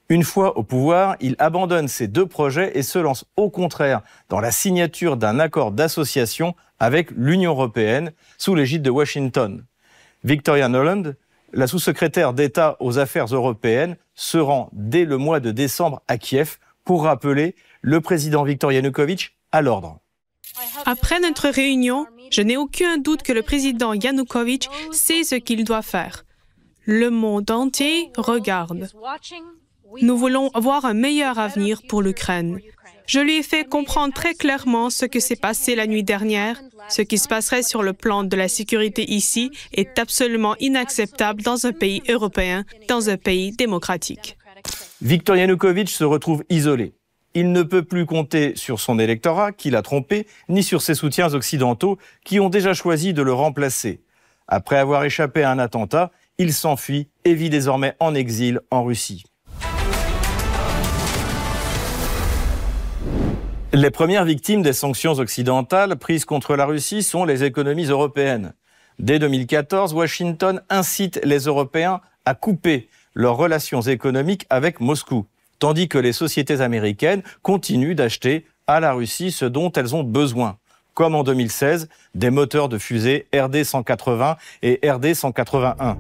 Une 0.08 0.24
fois 0.24 0.58
au 0.58 0.64
pouvoir, 0.64 1.18
il 1.20 1.36
abandonne 1.40 1.90
ces 1.90 2.08
deux 2.08 2.28
projets 2.28 2.78
et 2.78 2.84
se 2.84 3.00
lance 3.00 3.26
au 3.36 3.50
contraire 3.50 4.02
dans 4.30 4.40
la 4.40 4.52
signature 4.52 5.18
d'un 5.18 5.40
accord 5.40 5.72
d'association 5.72 6.56
avec 6.84 7.12
l'Union 7.12 7.52
européenne 7.52 8.12
sous 8.38 8.56
l'égide 8.56 8.82
de 8.82 8.90
Washington. 8.90 9.64
Victoria 10.26 10.68
Noland, 10.68 11.14
la 11.54 11.66
sous-secrétaire 11.66 12.34
d'État 12.34 12.76
aux 12.82 13.00
affaires 13.00 13.28
européennes, 13.28 13.96
se 14.16 14.38
rend 14.38 14.70
dès 14.74 15.06
le 15.06 15.18
mois 15.18 15.40
de 15.40 15.52
décembre 15.52 16.02
à 16.10 16.18
Kiev 16.18 16.58
pour 16.84 17.06
rappeler 17.06 17.56
le 17.82 18.02
président 18.02 18.44
Viktor 18.44 18.74
Yanukovych 18.74 19.34
à 19.54 19.62
l'ordre. 19.62 20.00
Après 20.86 21.22
notre 21.22 21.48
réunion, 21.48 22.06
je 22.32 22.42
n'ai 22.42 22.58
aucun 22.58 22.98
doute 22.98 23.24
que 23.24 23.32
le 23.32 23.44
président 23.44 23.94
Yanukovych 23.94 24.68
sait 24.92 25.24
ce 25.24 25.36
qu'il 25.36 25.64
doit 25.64 25.84
faire. 25.84 26.26
Le 26.84 27.10
monde 27.10 27.50
entier 27.50 28.12
regarde. 28.18 28.90
Nous 30.02 30.18
voulons 30.18 30.50
avoir 30.54 30.84
un 30.84 30.94
meilleur 30.94 31.40
avenir 31.40 31.82
pour 31.88 32.02
l'Ukraine. 32.02 32.60
Je 33.06 33.20
lui 33.20 33.38
ai 33.38 33.44
fait 33.44 33.68
comprendre 33.68 34.14
très 34.14 34.34
clairement 34.34 34.90
ce 34.90 35.06
que 35.06 35.20
s'est 35.20 35.36
passé 35.36 35.76
la 35.76 35.88
nuit 35.88 36.04
dernière. 36.04 36.62
Ce 36.90 37.02
qui 37.02 37.18
se 37.18 37.28
passerait 37.28 37.64
sur 37.64 37.84
le 37.84 37.94
plan 37.94 38.24
de 38.24 38.36
la 38.36 38.48
sécurité 38.48 39.12
ici 39.12 39.52
est 39.74 40.00
absolument 40.00 40.56
inacceptable 40.60 41.42
dans 41.42 41.66
un 41.66 41.74
pays 41.74 42.02
européen, 42.10 42.64
dans 42.88 43.10
un 43.10 43.18
pays 43.18 43.52
démocratique. 43.52 44.38
Viktor 45.02 45.36
Yanukovych 45.36 45.90
se 45.90 46.04
retrouve 46.04 46.44
isolé. 46.50 46.94
Il 47.36 47.52
ne 47.52 47.64
peut 47.64 47.84
plus 47.84 48.06
compter 48.06 48.54
sur 48.56 48.80
son 48.80 49.00
électorat 49.00 49.52
qui 49.52 49.70
l'a 49.72 49.82
trompé, 49.82 50.28
ni 50.50 50.64
sur 50.64 50.82
ses 50.82 50.94
soutiens 50.94 51.34
occidentaux 51.34 51.98
qui 52.24 52.40
ont 52.40 52.50
déjà 52.50 52.74
choisi 52.74 53.14
de 53.14 53.24
le 53.24 53.34
remplacer. 53.34 54.02
Après 54.48 54.78
avoir 54.78 55.04
échappé 55.04 55.44
à 55.44 55.52
un 55.52 55.60
attentat, 55.60 56.12
il 56.38 56.54
s'enfuit 56.54 57.10
et 57.26 57.34
vit 57.34 57.50
désormais 57.50 57.96
en 58.00 58.14
exil 58.14 58.60
en 58.72 58.84
Russie. 58.84 59.24
Les 63.76 63.90
premières 63.90 64.24
victimes 64.24 64.62
des 64.62 64.72
sanctions 64.72 65.14
occidentales 65.14 65.96
prises 65.96 66.26
contre 66.26 66.56
la 66.56 66.68
Russie 66.68 67.02
sont 67.02 67.26
les 67.26 67.44
économies 67.44 67.88
européennes. 67.88 68.54
Dès 69.00 69.18
2014, 69.18 69.96
Washington 69.96 70.62
incite 70.70 71.20
les 71.24 71.40
Européens 71.40 72.00
à 72.24 72.36
couper 72.36 72.88
leurs 73.16 73.36
relations 73.36 73.82
économiques 73.82 74.46
avec 74.52 74.80
Moscou, 74.80 75.26
tandis 75.58 75.90
que 75.90 75.98
les 75.98 76.14
sociétés 76.14 76.62
américaines 76.62 77.24
continuent 77.42 77.96
d'acheter 77.96 78.46
à 78.68 78.80
la 78.80 78.94
Russie 78.94 79.32
ce 79.32 79.46
dont 79.46 79.72
elles 79.72 79.96
ont 79.96 80.04
besoin, 80.04 80.60
comme 80.94 81.16
en 81.16 81.24
2016 81.24 81.90
des 82.14 82.30
moteurs 82.30 82.70
de 82.70 82.78
fusée 82.78 83.26
RD-180 83.34 84.36
et 84.62 84.80
RD-181. 84.84 85.98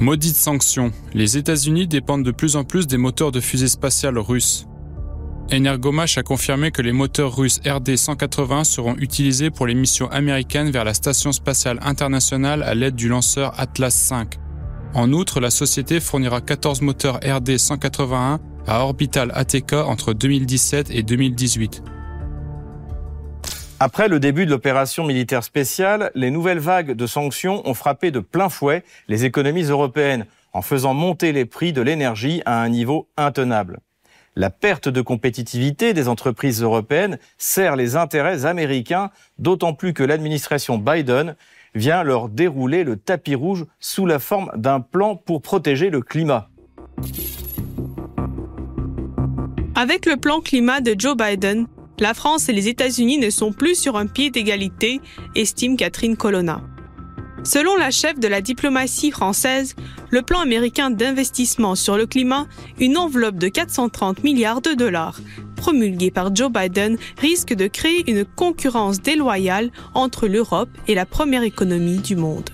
Maudite 0.00 0.36
sanction, 0.36 0.92
les 1.12 1.36
États-Unis 1.36 1.86
dépendent 1.86 2.24
de 2.24 2.30
plus 2.30 2.56
en 2.56 2.64
plus 2.64 2.86
des 2.86 2.96
moteurs 2.96 3.32
de 3.32 3.40
fusées 3.40 3.68
spatiales 3.68 4.18
russes. 4.18 4.66
Energomash 5.52 6.16
a 6.16 6.22
confirmé 6.22 6.70
que 6.70 6.80
les 6.80 6.92
moteurs 6.92 7.36
russes 7.36 7.60
RD-180 7.66 8.64
seront 8.64 8.96
utilisés 8.96 9.50
pour 9.50 9.66
les 9.66 9.74
missions 9.74 10.10
américaines 10.10 10.70
vers 10.70 10.84
la 10.84 10.94
Station 10.94 11.32
spatiale 11.32 11.78
internationale 11.82 12.62
à 12.62 12.74
l'aide 12.74 12.94
du 12.94 13.08
lanceur 13.10 13.52
Atlas 13.60 14.10
V. 14.10 14.38
En 14.94 15.12
outre, 15.12 15.38
la 15.38 15.50
société 15.50 16.00
fournira 16.00 16.40
14 16.40 16.80
moteurs 16.80 17.20
RD-181 17.20 18.38
à 18.66 18.80
Orbital 18.82 19.30
ATK 19.34 19.74
entre 19.74 20.14
2017 20.14 20.92
et 20.92 21.02
2018. 21.02 21.82
Après 23.82 24.08
le 24.08 24.20
début 24.20 24.44
de 24.44 24.50
l'opération 24.50 25.06
militaire 25.06 25.42
spéciale, 25.42 26.10
les 26.14 26.30
nouvelles 26.30 26.58
vagues 26.58 26.92
de 26.92 27.06
sanctions 27.06 27.66
ont 27.66 27.72
frappé 27.72 28.10
de 28.10 28.20
plein 28.20 28.50
fouet 28.50 28.84
les 29.08 29.24
économies 29.24 29.62
européennes 29.62 30.26
en 30.52 30.60
faisant 30.60 30.92
monter 30.92 31.32
les 31.32 31.46
prix 31.46 31.72
de 31.72 31.80
l'énergie 31.80 32.42
à 32.44 32.60
un 32.60 32.68
niveau 32.68 33.08
intenable. 33.16 33.78
La 34.36 34.50
perte 34.50 34.90
de 34.90 35.00
compétitivité 35.00 35.94
des 35.94 36.08
entreprises 36.08 36.62
européennes 36.62 37.18
sert 37.38 37.74
les 37.74 37.96
intérêts 37.96 38.44
américains, 38.44 39.10
d'autant 39.38 39.72
plus 39.72 39.94
que 39.94 40.02
l'administration 40.02 40.76
Biden 40.76 41.34
vient 41.74 42.02
leur 42.02 42.28
dérouler 42.28 42.84
le 42.84 42.96
tapis 42.96 43.34
rouge 43.34 43.64
sous 43.78 44.04
la 44.04 44.18
forme 44.18 44.50
d'un 44.56 44.80
plan 44.80 45.16
pour 45.16 45.40
protéger 45.40 45.88
le 45.88 46.02
climat. 46.02 46.50
Avec 49.74 50.04
le 50.04 50.18
plan 50.18 50.42
climat 50.42 50.82
de 50.82 50.94
Joe 50.98 51.16
Biden, 51.16 51.66
la 52.00 52.14
France 52.14 52.48
et 52.48 52.52
les 52.52 52.68
États-Unis 52.68 53.18
ne 53.18 53.30
sont 53.30 53.52
plus 53.52 53.78
sur 53.78 53.96
un 53.96 54.06
pied 54.06 54.30
d'égalité, 54.30 55.00
estime 55.34 55.76
Catherine 55.76 56.16
Colonna. 56.16 56.62
Selon 57.42 57.76
la 57.76 57.90
chef 57.90 58.18
de 58.18 58.28
la 58.28 58.40
diplomatie 58.40 59.10
française, 59.10 59.74
le 60.10 60.22
plan 60.22 60.40
américain 60.40 60.90
d'investissement 60.90 61.74
sur 61.74 61.96
le 61.96 62.06
climat, 62.06 62.46
une 62.78 62.98
enveloppe 62.98 63.36
de 63.36 63.48
430 63.48 64.24
milliards 64.24 64.60
de 64.60 64.72
dollars, 64.72 65.20
promulguée 65.56 66.10
par 66.10 66.34
Joe 66.34 66.50
Biden, 66.50 66.98
risque 67.18 67.54
de 67.54 67.66
créer 67.66 68.10
une 68.10 68.24
concurrence 68.24 69.00
déloyale 69.00 69.70
entre 69.94 70.26
l'Europe 70.26 70.70
et 70.86 70.94
la 70.94 71.06
première 71.06 71.42
économie 71.42 71.98
du 71.98 72.16
monde. 72.16 72.50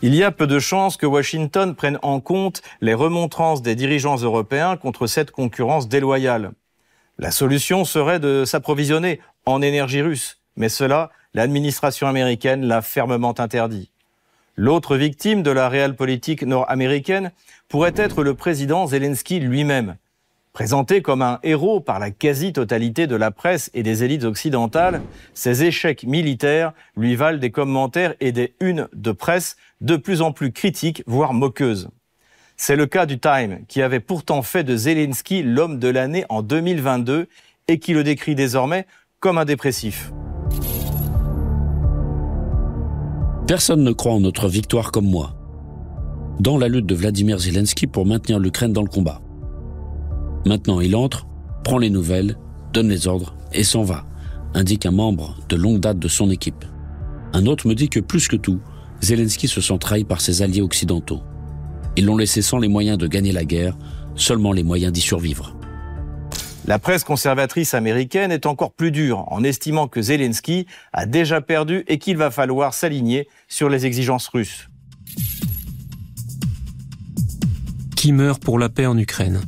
Il 0.00 0.14
y 0.14 0.22
a 0.22 0.30
peu 0.30 0.46
de 0.46 0.58
chances 0.58 0.96
que 0.96 1.06
Washington 1.06 1.74
prenne 1.74 1.98
en 2.02 2.20
compte 2.20 2.62
les 2.80 2.94
remontrances 2.94 3.62
des 3.62 3.74
dirigeants 3.74 4.16
européens 4.16 4.76
contre 4.76 5.06
cette 5.06 5.32
concurrence 5.32 5.88
déloyale. 5.88 6.52
La 7.20 7.32
solution 7.32 7.84
serait 7.84 8.20
de 8.20 8.44
s'approvisionner 8.44 9.20
en 9.44 9.60
énergie 9.60 10.02
russe, 10.02 10.38
mais 10.54 10.68
cela, 10.68 11.10
l'administration 11.34 12.06
américaine 12.06 12.64
l'a 12.64 12.80
fermement 12.80 13.34
interdit. 13.40 13.90
L'autre 14.54 14.96
victime 14.96 15.42
de 15.42 15.50
la 15.50 15.68
réelle 15.68 15.96
politique 15.96 16.42
nord-américaine 16.42 17.32
pourrait 17.68 17.94
être 17.96 18.22
le 18.22 18.34
président 18.34 18.86
Zelensky 18.86 19.40
lui-même. 19.40 19.96
Présenté 20.52 21.02
comme 21.02 21.22
un 21.22 21.40
héros 21.42 21.80
par 21.80 21.98
la 21.98 22.12
quasi-totalité 22.12 23.08
de 23.08 23.16
la 23.16 23.32
presse 23.32 23.70
et 23.74 23.82
des 23.82 24.04
élites 24.04 24.24
occidentales, 24.24 25.02
ses 25.34 25.64
échecs 25.64 26.04
militaires 26.04 26.72
lui 26.96 27.16
valent 27.16 27.38
des 27.38 27.50
commentaires 27.50 28.14
et 28.20 28.30
des 28.30 28.54
unes 28.60 28.88
de 28.92 29.10
presse 29.10 29.56
de 29.80 29.96
plus 29.96 30.22
en 30.22 30.30
plus 30.30 30.52
critiques, 30.52 31.02
voire 31.06 31.34
moqueuses. 31.34 31.88
C'est 32.60 32.74
le 32.74 32.86
cas 32.86 33.06
du 33.06 33.20
Time, 33.20 33.60
qui 33.68 33.82
avait 33.82 34.00
pourtant 34.00 34.42
fait 34.42 34.64
de 34.64 34.76
Zelensky 34.76 35.44
l'homme 35.44 35.78
de 35.78 35.86
l'année 35.86 36.24
en 36.28 36.42
2022 36.42 37.28
et 37.68 37.78
qui 37.78 37.92
le 37.92 38.02
décrit 38.02 38.34
désormais 38.34 38.84
comme 39.20 39.38
un 39.38 39.44
dépressif. 39.44 40.12
Personne 43.46 43.84
ne 43.84 43.92
croit 43.92 44.12
en 44.12 44.18
notre 44.18 44.48
victoire 44.48 44.90
comme 44.90 45.08
moi. 45.08 45.36
Dans 46.40 46.58
la 46.58 46.66
lutte 46.66 46.86
de 46.86 46.96
Vladimir 46.96 47.38
Zelensky 47.38 47.86
pour 47.86 48.06
maintenir 48.06 48.40
l'Ukraine 48.40 48.72
dans 48.72 48.82
le 48.82 48.90
combat. 48.90 49.22
Maintenant, 50.44 50.80
il 50.80 50.96
entre, 50.96 51.28
prend 51.62 51.78
les 51.78 51.90
nouvelles, 51.90 52.36
donne 52.72 52.88
les 52.88 53.06
ordres 53.06 53.36
et 53.52 53.62
s'en 53.62 53.84
va, 53.84 54.04
indique 54.54 54.84
un 54.84 54.90
membre 54.90 55.36
de 55.48 55.54
longue 55.54 55.78
date 55.78 56.00
de 56.00 56.08
son 56.08 56.28
équipe. 56.28 56.64
Un 57.32 57.46
autre 57.46 57.68
me 57.68 57.76
dit 57.76 57.88
que 57.88 58.00
plus 58.00 58.26
que 58.26 58.36
tout, 58.36 58.58
Zelensky 59.00 59.46
se 59.46 59.60
sent 59.60 59.78
trahi 59.78 60.02
par 60.02 60.20
ses 60.20 60.42
alliés 60.42 60.60
occidentaux. 60.60 61.22
Ils 61.98 62.04
l'ont 62.04 62.16
laissé 62.16 62.42
sans 62.42 62.58
les 62.58 62.68
moyens 62.68 62.96
de 62.96 63.08
gagner 63.08 63.32
la 63.32 63.44
guerre, 63.44 63.76
seulement 64.14 64.52
les 64.52 64.62
moyens 64.62 64.92
d'y 64.92 65.00
survivre. 65.00 65.56
La 66.64 66.78
presse 66.78 67.02
conservatrice 67.02 67.74
américaine 67.74 68.30
est 68.30 68.46
encore 68.46 68.72
plus 68.72 68.92
dure 68.92 69.24
en 69.32 69.42
estimant 69.42 69.88
que 69.88 70.00
Zelensky 70.00 70.68
a 70.92 71.06
déjà 71.06 71.40
perdu 71.40 71.82
et 71.88 71.98
qu'il 71.98 72.16
va 72.16 72.30
falloir 72.30 72.72
s'aligner 72.72 73.26
sur 73.48 73.68
les 73.68 73.84
exigences 73.84 74.28
russes. 74.28 74.68
Qui 77.96 78.12
meurt 78.12 78.40
pour 78.40 78.60
la 78.60 78.68
paix 78.68 78.86
en 78.86 78.96
Ukraine? 78.96 79.40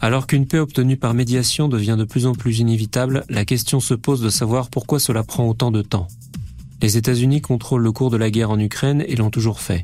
Alors 0.00 0.28
qu'une 0.28 0.46
paix 0.46 0.60
obtenue 0.60 0.96
par 0.96 1.12
médiation 1.12 1.66
devient 1.66 1.96
de 1.98 2.04
plus 2.04 2.24
en 2.24 2.34
plus 2.34 2.60
inévitable, 2.60 3.24
la 3.28 3.44
question 3.44 3.80
se 3.80 3.94
pose 3.94 4.20
de 4.20 4.30
savoir 4.30 4.70
pourquoi 4.70 5.00
cela 5.00 5.24
prend 5.24 5.48
autant 5.48 5.72
de 5.72 5.82
temps. 5.82 6.06
Les 6.82 6.96
États-Unis 6.96 7.40
contrôlent 7.40 7.82
le 7.82 7.90
cours 7.90 8.10
de 8.10 8.16
la 8.16 8.30
guerre 8.30 8.52
en 8.52 8.60
Ukraine 8.60 9.02
et 9.08 9.16
l'ont 9.16 9.30
toujours 9.30 9.60
fait. 9.60 9.82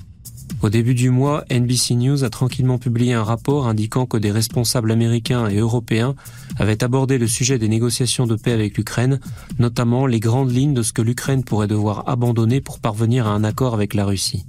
Au 0.67 0.69
début 0.69 0.95
du 0.95 1.11
mois, 1.11 1.45
NBC 1.49 1.95
News 1.95 2.25
a 2.25 2.29
tranquillement 2.29 2.79
publié 2.79 3.13
un 3.13 3.23
rapport 3.23 3.69
indiquant 3.69 4.05
que 4.05 4.17
des 4.17 4.33
responsables 4.33 4.91
américains 4.91 5.49
et 5.49 5.59
européens 5.59 6.17
avaient 6.59 6.83
abordé 6.83 7.19
le 7.19 7.29
sujet 7.29 7.57
des 7.57 7.69
négociations 7.69 8.27
de 8.27 8.35
paix 8.35 8.51
avec 8.51 8.77
l'Ukraine, 8.77 9.21
notamment 9.61 10.07
les 10.09 10.19
grandes 10.19 10.51
lignes 10.51 10.75
de 10.75 10.83
ce 10.83 10.93
que 10.93 11.03
l'Ukraine 11.03 11.45
pourrait 11.45 11.69
devoir 11.69 12.09
abandonner 12.09 12.61
pour 12.61 12.81
parvenir 12.81 13.29
à 13.29 13.31
un 13.31 13.45
accord 13.45 13.75
avec 13.75 13.95
la 13.95 14.07
Russie. 14.07 14.45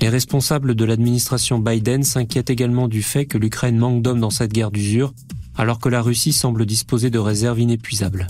Les 0.00 0.08
responsables 0.08 0.74
de 0.74 0.84
l'administration 0.84 1.60
Biden 1.60 2.02
s'inquiètent 2.02 2.50
également 2.50 2.88
du 2.88 3.04
fait 3.04 3.26
que 3.26 3.38
l'Ukraine 3.38 3.78
manque 3.78 4.02
d'hommes 4.02 4.18
dans 4.18 4.30
cette 4.30 4.52
guerre 4.52 4.72
d'usure, 4.72 5.14
alors 5.56 5.78
que 5.78 5.88
la 5.88 6.02
Russie 6.02 6.32
semble 6.32 6.66
disposer 6.66 7.10
de 7.10 7.20
réserves 7.20 7.60
inépuisables. 7.60 8.26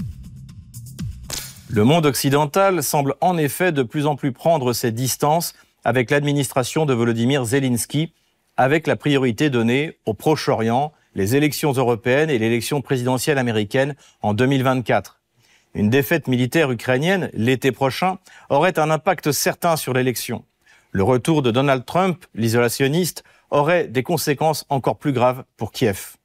Le 1.70 1.82
monde 1.82 2.04
occidental 2.04 2.82
semble 2.82 3.14
en 3.22 3.38
effet 3.38 3.72
de 3.72 3.82
plus 3.82 4.04
en 4.04 4.16
plus 4.16 4.32
prendre 4.32 4.74
ses 4.74 4.92
distances 4.92 5.54
avec 5.86 6.10
l'administration 6.10 6.84
de 6.84 6.92
Volodymyr 6.92 7.44
Zelensky, 7.44 8.12
avec 8.56 8.88
la 8.88 8.96
priorité 8.96 9.50
donnée 9.50 10.00
au 10.04 10.14
Proche-Orient, 10.14 10.92
les 11.14 11.36
élections 11.36 11.70
européennes 11.70 12.28
et 12.28 12.40
l'élection 12.40 12.82
présidentielle 12.82 13.38
américaine 13.38 13.94
en 14.20 14.34
2024. 14.34 15.20
Une 15.74 15.88
défaite 15.88 16.26
militaire 16.26 16.72
ukrainienne 16.72 17.30
l'été 17.34 17.70
prochain 17.70 18.18
aurait 18.50 18.80
un 18.80 18.90
impact 18.90 19.30
certain 19.30 19.76
sur 19.76 19.92
l'élection. 19.92 20.44
Le 20.90 21.04
retour 21.04 21.40
de 21.40 21.52
Donald 21.52 21.84
Trump, 21.84 22.26
l'isolationniste, 22.34 23.22
aurait 23.50 23.86
des 23.86 24.02
conséquences 24.02 24.66
encore 24.68 24.98
plus 24.98 25.12
graves 25.12 25.44
pour 25.56 25.70
Kiev. 25.70 26.16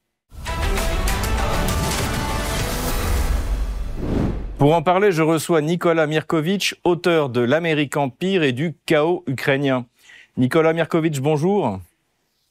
Pour 4.62 4.76
en 4.76 4.84
parler, 4.84 5.12
je 5.12 5.24
reçois 5.24 5.60
Nicolas 5.64 6.06
Mirkovitch, 6.06 6.76
auteur 6.84 7.30
de 7.30 7.42
L'Amérique 7.42 7.98
Empire 7.98 8.44
et 8.44 8.52
du 8.52 8.76
chaos 8.86 9.24
ukrainien. 9.26 9.88
Nicolas 10.38 10.72
Mirkovitch, 10.74 11.20
bonjour. 11.20 11.80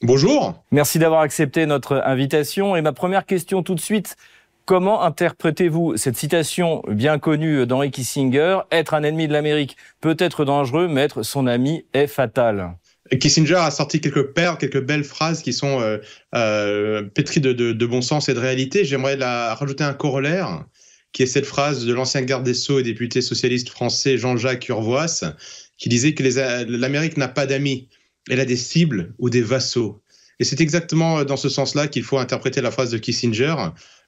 Bonjour. 0.02 0.60
Merci 0.72 0.98
d'avoir 0.98 1.20
accepté 1.20 1.66
notre 1.66 2.02
invitation. 2.04 2.74
Et 2.74 2.82
ma 2.82 2.92
première 2.92 3.26
question 3.26 3.62
tout 3.62 3.76
de 3.76 3.80
suite, 3.80 4.16
comment 4.64 5.04
interprétez-vous 5.04 5.96
cette 5.98 6.16
citation 6.16 6.82
bien 6.88 7.20
connue 7.20 7.64
d'Henry 7.64 7.92
Kissinger 7.92 8.58
Être 8.72 8.94
un 8.94 9.04
ennemi 9.04 9.28
de 9.28 9.32
l'Amérique 9.32 9.76
peut 10.00 10.16
être 10.18 10.44
dangereux, 10.44 10.88
mais 10.88 11.02
être 11.02 11.22
son 11.22 11.46
ami 11.46 11.84
est 11.94 12.08
fatal. 12.08 12.72
Kissinger 13.20 13.54
a 13.54 13.70
sorti 13.70 14.00
quelques 14.00 14.32
perles, 14.32 14.58
quelques 14.58 14.84
belles 14.84 15.04
phrases 15.04 15.42
qui 15.42 15.52
sont 15.52 15.80
euh, 15.80 15.98
euh, 16.34 17.02
pétries 17.02 17.40
de, 17.40 17.52
de, 17.52 17.86
bon 17.86 18.02
sens 18.02 18.28
et 18.28 18.34
de 18.34 18.40
réalité. 18.40 18.84
J'aimerais 18.84 19.16
rajouter 19.54 19.84
un 19.84 19.94
corollaire 19.94 20.64
qui 21.12 21.22
est 21.22 21.26
cette 21.26 21.46
phrase 21.46 21.84
de 21.84 21.92
l'ancien 21.92 22.22
garde 22.22 22.44
des 22.44 22.54
Sceaux 22.54 22.78
et 22.78 22.82
député 22.82 23.20
socialiste 23.20 23.68
français 23.68 24.18
Jean-Jacques 24.18 24.68
Urvoas, 24.68 25.34
qui 25.76 25.88
disait 25.88 26.14
que 26.14 26.22
l'Amérique 26.68 27.16
n'a 27.16 27.28
pas 27.28 27.46
d'amis, 27.46 27.88
elle 28.28 28.40
a 28.40 28.44
des 28.44 28.56
cibles 28.56 29.14
ou 29.18 29.30
des 29.30 29.42
vassaux. 29.42 30.02
Et 30.38 30.44
c'est 30.44 30.60
exactement 30.60 31.24
dans 31.24 31.36
ce 31.36 31.48
sens-là 31.48 31.88
qu'il 31.88 32.02
faut 32.02 32.18
interpréter 32.18 32.60
la 32.60 32.70
phrase 32.70 32.90
de 32.90 32.98
Kissinger. 32.98 33.54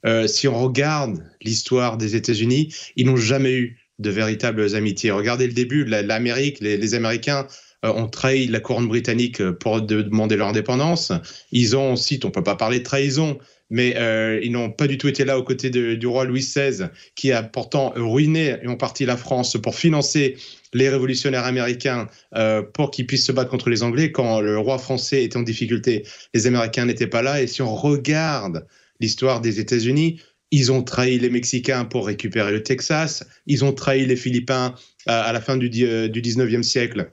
Euh, 0.07 0.27
si 0.27 0.49
on 0.49 0.61
regarde 0.61 1.23
l'histoire 1.43 1.99
des 1.99 2.17
États-Unis, 2.17 2.75
ils 2.97 3.07
n'ont 3.07 3.17
jamais 3.17 3.53
eu 3.53 3.79
de 3.99 4.11
véritables 4.11 4.75
amitiés. 4.75 5.11
Regardez 5.11 5.47
le 5.47 5.53
début, 5.53 5.85
l'Amérique, 5.85 6.59
les, 6.61 6.95
Américains 6.95 7.47
euh, 7.85 7.93
ont 7.93 8.09
trahi 8.09 8.47
la 8.47 8.61
couronne 8.61 8.89
britannique 8.89 9.43
pour 9.61 9.83
demander 9.83 10.37
leur 10.37 10.49
indépendance. 10.49 11.13
Ils 11.53 11.77
ont 11.77 11.95
on 12.25 12.31
peut 12.31 12.43
pas 12.43 12.57
parler 12.57 12.79
de 12.79 12.85
trahison, 12.85 13.39
mais 13.73 13.97
euh, 13.97 14.38
ils 14.43 14.52
n'ont 14.52 14.71
pas 14.71 14.87
du 14.87 14.99
tout 14.99 15.09
été 15.09 15.25
là 15.25 15.38
aux 15.38 15.43
côtés 15.43 15.71
du 15.71 16.07
roi 16.07 16.26
Louis 16.26 16.41
XVI, 16.41 16.88
qui 17.14 17.33
a 17.33 17.43
pourtant 17.43 17.95
ruiné 17.97 18.59
en 18.67 18.76
partie 18.76 19.07
la 19.07 19.17
France 19.17 19.57
pour 19.61 19.75
financer 19.75 20.37
les 20.75 20.91
révolutionnaires 20.91 21.47
américains 21.47 22.07
euh, 22.37 22.62
pour 22.62 22.91
qu'ils 22.91 23.07
puissent 23.07 23.25
se 23.25 23.33
battre 23.33 23.50
contre 23.50 23.71
les 23.71 23.83
Anglais. 23.83 24.12
Quand 24.12 24.43
le 24.43 24.59
roi 24.59 24.76
français 24.76 25.25
était 25.25 25.38
en 25.38 25.43
difficulté, 25.43 26.05
les 26.35 26.47
Américains 26.47 26.85
n'étaient 26.85 27.07
pas 27.07 27.23
là. 27.23 27.41
Et 27.41 27.47
si 27.47 27.62
on 27.62 27.75
regarde 27.75 28.67
l'histoire 29.00 29.41
des 29.41 29.59
États-Unis, 29.59 30.21
ils 30.50 30.71
ont 30.71 30.83
trahi 30.83 31.19
les 31.19 31.31
Mexicains 31.31 31.87
pour 31.87 32.07
récupérer 32.07 32.52
le 32.52 32.62
Texas. 32.62 33.25
Ils 33.47 33.64
ont 33.64 33.73
trahi 33.73 34.05
les 34.05 34.17
Philippins 34.17 34.75
à, 35.07 35.33
la 35.33 35.40
fin 35.40 35.57
du, 35.57 35.70
euh, 35.87 36.09
du 36.09 36.20
19e 36.20 36.62
siècle 36.62 37.11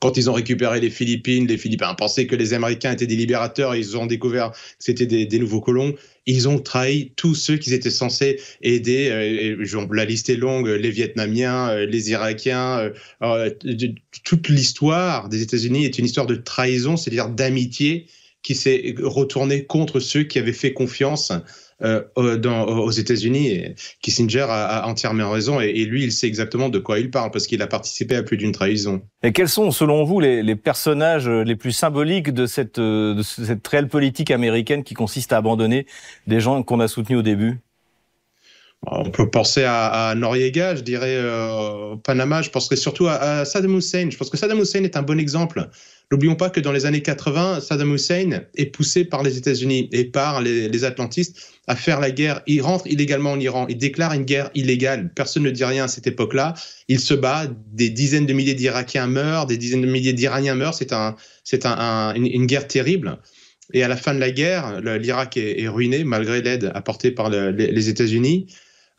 quand 0.00 0.16
ils 0.16 0.30
ont 0.30 0.32
récupéré 0.32 0.80
les 0.80 0.88
Philippines, 0.88 1.46
les 1.46 1.58
Philippins 1.58 1.94
pensaient 1.94 2.26
que 2.26 2.34
les 2.34 2.54
Américains 2.54 2.92
étaient 2.92 3.06
des 3.06 3.16
libérateurs, 3.16 3.76
ils 3.76 3.98
ont 3.98 4.06
découvert 4.06 4.50
que 4.52 4.56
c'était 4.78 5.06
des, 5.06 5.38
nouveaux 5.38 5.60
colons. 5.60 5.94
Ils 6.26 6.48
ont 6.48 6.58
trahi 6.58 7.12
tous 7.16 7.34
ceux 7.34 7.58
qui 7.58 7.72
étaient 7.74 7.90
censés 7.90 8.40
aider. 8.62 9.08
Euh, 9.10 9.86
la 9.92 10.04
liste 10.06 10.30
est 10.30 10.36
longue 10.36 10.68
les 10.68 10.90
Vietnamiens, 10.90 11.68
euh, 11.70 11.86
les 11.86 12.10
Irakiens. 12.10 12.90
Euh, 13.22 13.50
toute 14.24 14.48
l'histoire 14.48 15.28
des 15.28 15.42
États-Unis 15.42 15.84
est 15.84 15.98
une 15.98 16.06
histoire 16.06 16.26
de 16.26 16.36
trahison, 16.36 16.96
c'est-à-dire 16.96 17.28
d'amitié 17.28 18.06
qui 18.42 18.54
s'est 18.54 18.94
retournée 19.02 19.64
contre 19.64 20.00
ceux 20.00 20.22
qui 20.22 20.38
avaient 20.38 20.54
fait 20.54 20.72
confiance 20.72 21.30
euh, 21.82 22.02
aux 22.16 22.90
États-Unis. 22.90 23.74
Kissinger 24.02 24.46
a, 24.48 24.86
entièrement 24.86 25.30
raison 25.30 25.60
et, 25.60 25.84
lui, 25.84 26.04
il 26.04 26.12
sait 26.12 26.26
exactement 26.26 26.68
de 26.68 26.78
quoi 26.78 26.98
il 26.98 27.10
parle 27.10 27.30
parce 27.30 27.46
qu'il 27.46 27.62
a 27.62 27.66
participé 27.66 28.16
à 28.16 28.22
plus 28.22 28.36
d'une 28.36 28.52
trahison. 28.52 29.02
Et 29.22 29.32
quels 29.32 29.48
sont, 29.48 29.70
selon 29.70 30.04
vous, 30.04 30.20
les, 30.20 30.56
personnages 30.56 31.28
les 31.28 31.56
plus 31.56 31.72
symboliques 31.72 32.30
de 32.32 32.46
cette, 32.46 32.78
de 32.78 33.22
cette 33.22 33.66
réelle 33.66 33.88
politique 33.88 34.30
américaine 34.30 34.84
qui 34.84 34.94
consiste 34.94 35.32
à 35.32 35.38
abandonner 35.38 35.86
des 36.26 36.40
gens 36.40 36.62
qu'on 36.62 36.80
a 36.80 36.88
soutenus 36.88 37.18
au 37.18 37.22
début? 37.22 37.60
On 38.86 39.10
peut 39.10 39.28
penser 39.28 39.64
à, 39.66 40.14
Noriega, 40.16 40.74
je 40.74 40.80
dirais 40.80 41.16
euh, 41.16 41.96
Panama, 41.96 42.40
je 42.40 42.48
penserais 42.48 42.76
surtout 42.76 43.08
à, 43.08 43.44
Saddam 43.44 43.76
Hussein. 43.76 44.08
Je 44.10 44.16
pense 44.16 44.30
que 44.30 44.38
Saddam 44.38 44.58
Hussein 44.58 44.84
est 44.84 44.96
un 44.96 45.02
bon 45.02 45.20
exemple. 45.20 45.68
N'oublions 46.12 46.34
pas 46.34 46.50
que 46.50 46.58
dans 46.58 46.72
les 46.72 46.86
années 46.86 47.02
80, 47.02 47.60
Saddam 47.60 47.94
Hussein 47.94 48.42
est 48.56 48.66
poussé 48.66 49.04
par 49.04 49.22
les 49.22 49.38
États-Unis 49.38 49.88
et 49.92 50.04
par 50.04 50.42
les, 50.42 50.84
Atlantistes 50.84 51.36
à 51.68 51.76
faire 51.76 52.00
la 52.00 52.10
guerre. 52.10 52.42
Il 52.48 52.62
rentre 52.62 52.88
illégalement 52.88 53.30
en 53.30 53.38
Iran. 53.38 53.66
Il 53.68 53.78
déclare 53.78 54.12
une 54.14 54.24
guerre 54.24 54.50
illégale. 54.56 55.12
Personne 55.14 55.44
ne 55.44 55.50
dit 55.50 55.64
rien 55.64 55.84
à 55.84 55.88
cette 55.88 56.08
époque-là. 56.08 56.54
Il 56.88 56.98
se 56.98 57.14
bat. 57.14 57.46
Des 57.72 57.90
dizaines 57.90 58.26
de 58.26 58.32
milliers 58.32 58.54
d'Irakiens 58.54 59.06
meurent. 59.06 59.46
Des 59.46 59.56
dizaines 59.56 59.82
de 59.82 59.86
milliers 59.86 60.12
d'Iraniens 60.12 60.56
meurent. 60.56 60.74
C'est 60.74 60.92
un, 60.92 61.14
c'est 61.44 61.64
un, 61.64 62.12
une, 62.14 62.46
guerre 62.46 62.66
terrible. 62.66 63.18
Et 63.72 63.84
à 63.84 63.88
la 63.88 63.96
fin 63.96 64.12
de 64.12 64.18
la 64.18 64.32
guerre, 64.32 64.80
l'Irak 64.80 65.36
est, 65.36 65.68
ruiné 65.68 66.02
malgré 66.02 66.42
l'aide 66.42 66.72
apportée 66.74 67.12
par 67.12 67.30
les 67.30 67.88
États-Unis. 67.88 68.48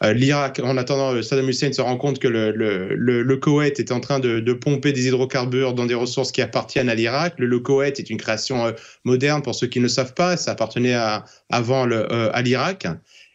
Euh, 0.03 0.13
L'Irak, 0.13 0.59
en 0.63 0.77
attendant, 0.77 1.13
euh, 1.13 1.21
Saddam 1.21 1.47
Hussein 1.49 1.71
se 1.71 1.81
rend 1.81 1.97
compte 1.97 2.19
que 2.19 2.27
le, 2.27 2.51
le, 2.51 2.95
le, 2.95 3.37
Koweït 3.37 3.79
est 3.79 3.91
en 3.91 3.99
train 3.99 4.19
de, 4.19 4.53
pomper 4.53 4.93
des 4.93 5.07
hydrocarbures 5.07 5.73
dans 5.73 5.85
des 5.85 5.93
ressources 5.93 6.31
qui 6.31 6.41
appartiennent 6.41 6.89
à 6.89 6.95
l'Irak. 6.95 7.35
Le, 7.37 7.59
Koweït 7.59 7.99
est 7.99 8.09
une 8.09 8.17
création 8.17 8.65
euh, 8.65 8.71
moderne 9.03 9.41
pour 9.41 9.53
ceux 9.53 9.67
qui 9.67 9.79
ne 9.79 9.87
savent 9.87 10.13
pas. 10.13 10.37
Ça 10.37 10.51
appartenait 10.51 10.93
à, 10.93 11.25
avant 11.49 11.85
le, 11.85 12.11
à 12.11 12.41
l'Irak. 12.41 12.87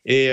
Et 0.06 0.30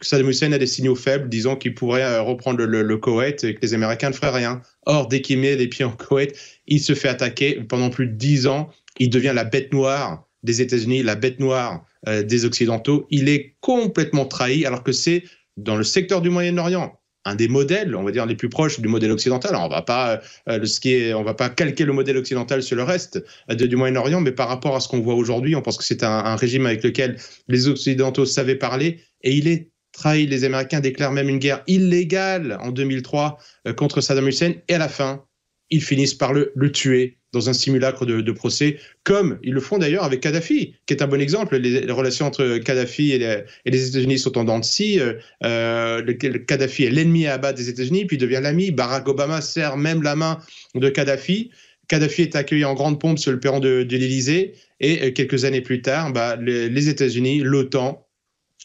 Saddam 0.00 0.28
Hussein 0.28 0.52
a 0.52 0.58
des 0.58 0.66
signaux 0.66 0.94
faibles, 0.94 1.28
disons 1.28 1.56
qu'il 1.56 1.74
pourrait 1.74 2.20
reprendre 2.20 2.64
le, 2.64 2.82
le, 2.82 2.96
Koweït 2.96 3.42
et 3.42 3.54
que 3.54 3.60
les 3.62 3.74
Américains 3.74 4.10
ne 4.10 4.14
feraient 4.14 4.30
rien. 4.30 4.62
Or, 4.86 5.08
dès 5.08 5.20
qu'il 5.20 5.38
met 5.38 5.56
les 5.56 5.66
pieds 5.66 5.84
en 5.84 5.90
Koweït, 5.90 6.34
il 6.66 6.80
se 6.80 6.94
fait 6.94 7.08
attaquer. 7.08 7.60
Pendant 7.68 7.90
plus 7.90 8.06
de 8.06 8.12
dix 8.12 8.46
ans, 8.46 8.70
il 8.98 9.10
devient 9.10 9.32
la 9.34 9.44
bête 9.44 9.72
noire 9.72 10.26
des 10.42 10.60
États-Unis, 10.62 11.02
la 11.02 11.16
bête 11.16 11.40
noire 11.40 11.84
euh, 12.08 12.22
des 12.22 12.44
Occidentaux. 12.44 13.06
Il 13.10 13.28
est 13.28 13.56
complètement 13.60 14.26
trahi, 14.26 14.64
alors 14.64 14.82
que 14.82 14.92
c'est 14.92 15.24
dans 15.56 15.76
le 15.76 15.84
secteur 15.84 16.20
du 16.20 16.30
Moyen-Orient 16.30 16.98
un 17.26 17.34
des 17.34 17.48
modèles, 17.48 17.96
on 17.96 18.04
va 18.04 18.12
dire 18.12 18.24
les 18.24 18.36
plus 18.36 18.48
proches 18.48 18.78
du 18.78 18.86
modèle 18.86 19.10
occidental. 19.10 19.56
on 19.56 19.68
va 19.68 19.82
pas 19.82 20.20
euh, 20.48 20.64
ce 20.64 20.78
qui 20.78 20.94
est, 20.94 21.12
on 21.12 21.24
va 21.24 21.34
pas 21.34 21.48
calquer 21.48 21.84
le 21.84 21.92
modèle 21.92 22.16
occidental 22.16 22.62
sur 22.62 22.76
le 22.76 22.84
reste 22.84 23.22
euh, 23.50 23.54
du 23.54 23.74
Moyen-Orient, 23.74 24.20
mais 24.20 24.30
par 24.30 24.48
rapport 24.48 24.76
à 24.76 24.80
ce 24.80 24.86
qu'on 24.86 25.00
voit 25.00 25.14
aujourd'hui, 25.14 25.56
on 25.56 25.62
pense 25.62 25.76
que 25.76 25.82
c'est 25.82 26.04
un, 26.04 26.36
régime 26.36 26.66
avec 26.66 26.84
lequel 26.84 27.16
les 27.48 27.66
Occidentaux 27.66 28.26
savaient 28.26 28.54
parler, 28.54 29.00
et 29.22 29.32
il 29.32 29.48
est 29.48 29.72
trahi. 29.92 30.26
Les 30.28 30.44
Américains 30.44 30.80
déclarent 30.80 31.12
même 31.12 31.28
une 31.28 31.38
guerre 31.38 31.64
illégale 31.66 32.58
en 32.60 32.70
2003 32.70 33.38
contre 33.76 34.00
Saddam 34.00 34.28
Hussein, 34.28 34.52
et 34.68 34.74
à 34.74 34.78
la 34.78 34.88
fin, 34.88 35.24
ils 35.70 35.82
finissent 35.82 36.14
par 36.14 36.32
le, 36.32 36.52
tuer 36.72 37.18
dans 37.32 37.48
un 37.48 37.52
simulacre 37.52 38.06
de, 38.06 38.32
procès, 38.32 38.78
comme 39.04 39.38
ils 39.42 39.52
le 39.52 39.60
font 39.60 39.78
d'ailleurs 39.78 40.04
avec 40.04 40.20
Kadhafi, 40.20 40.74
qui 40.86 40.94
est 40.94 41.02
un 41.02 41.06
bon 41.06 41.20
exemple. 41.20 41.56
Les, 41.56 41.90
relations 41.90 42.26
entre 42.26 42.58
Kadhafi 42.58 43.12
et 43.12 43.18
les, 43.64 43.88
États-Unis 43.88 44.18
sont 44.18 44.38
en 44.38 44.44
dents 44.44 44.58
de 44.58 44.64
scie. 44.64 45.00
Euh, 45.00 45.14
euh 45.44 46.02
le, 46.02 46.14
Kadhafi 46.14 46.84
est 46.84 46.90
l'ennemi 46.90 47.26
à 47.26 47.34
abattre 47.34 47.58
des 47.58 47.68
États-Unis, 47.68 48.06
puis 48.06 48.16
devient 48.16 48.40
l'ami. 48.42 48.70
Barack 48.70 49.08
Obama 49.08 49.40
serre 49.40 49.76
même 49.76 50.02
la 50.02 50.16
main 50.16 50.38
de 50.74 50.88
Kadhafi. 50.88 51.50
Kadhafi 51.88 52.22
est 52.22 52.36
accueilli 52.36 52.64
en 52.64 52.74
grande 52.74 53.00
pompe 53.00 53.18
sur 53.18 53.32
le 53.32 53.38
perron 53.38 53.60
de, 53.60 53.82
de 53.82 53.96
l'Élysée, 53.96 54.54
et 54.80 55.02
euh, 55.02 55.10
quelques 55.12 55.44
années 55.44 55.60
plus 55.60 55.82
tard, 55.82 56.12
bah, 56.12 56.36
les 56.36 56.88
États-Unis, 56.88 57.40
l'OTAN, 57.40 58.05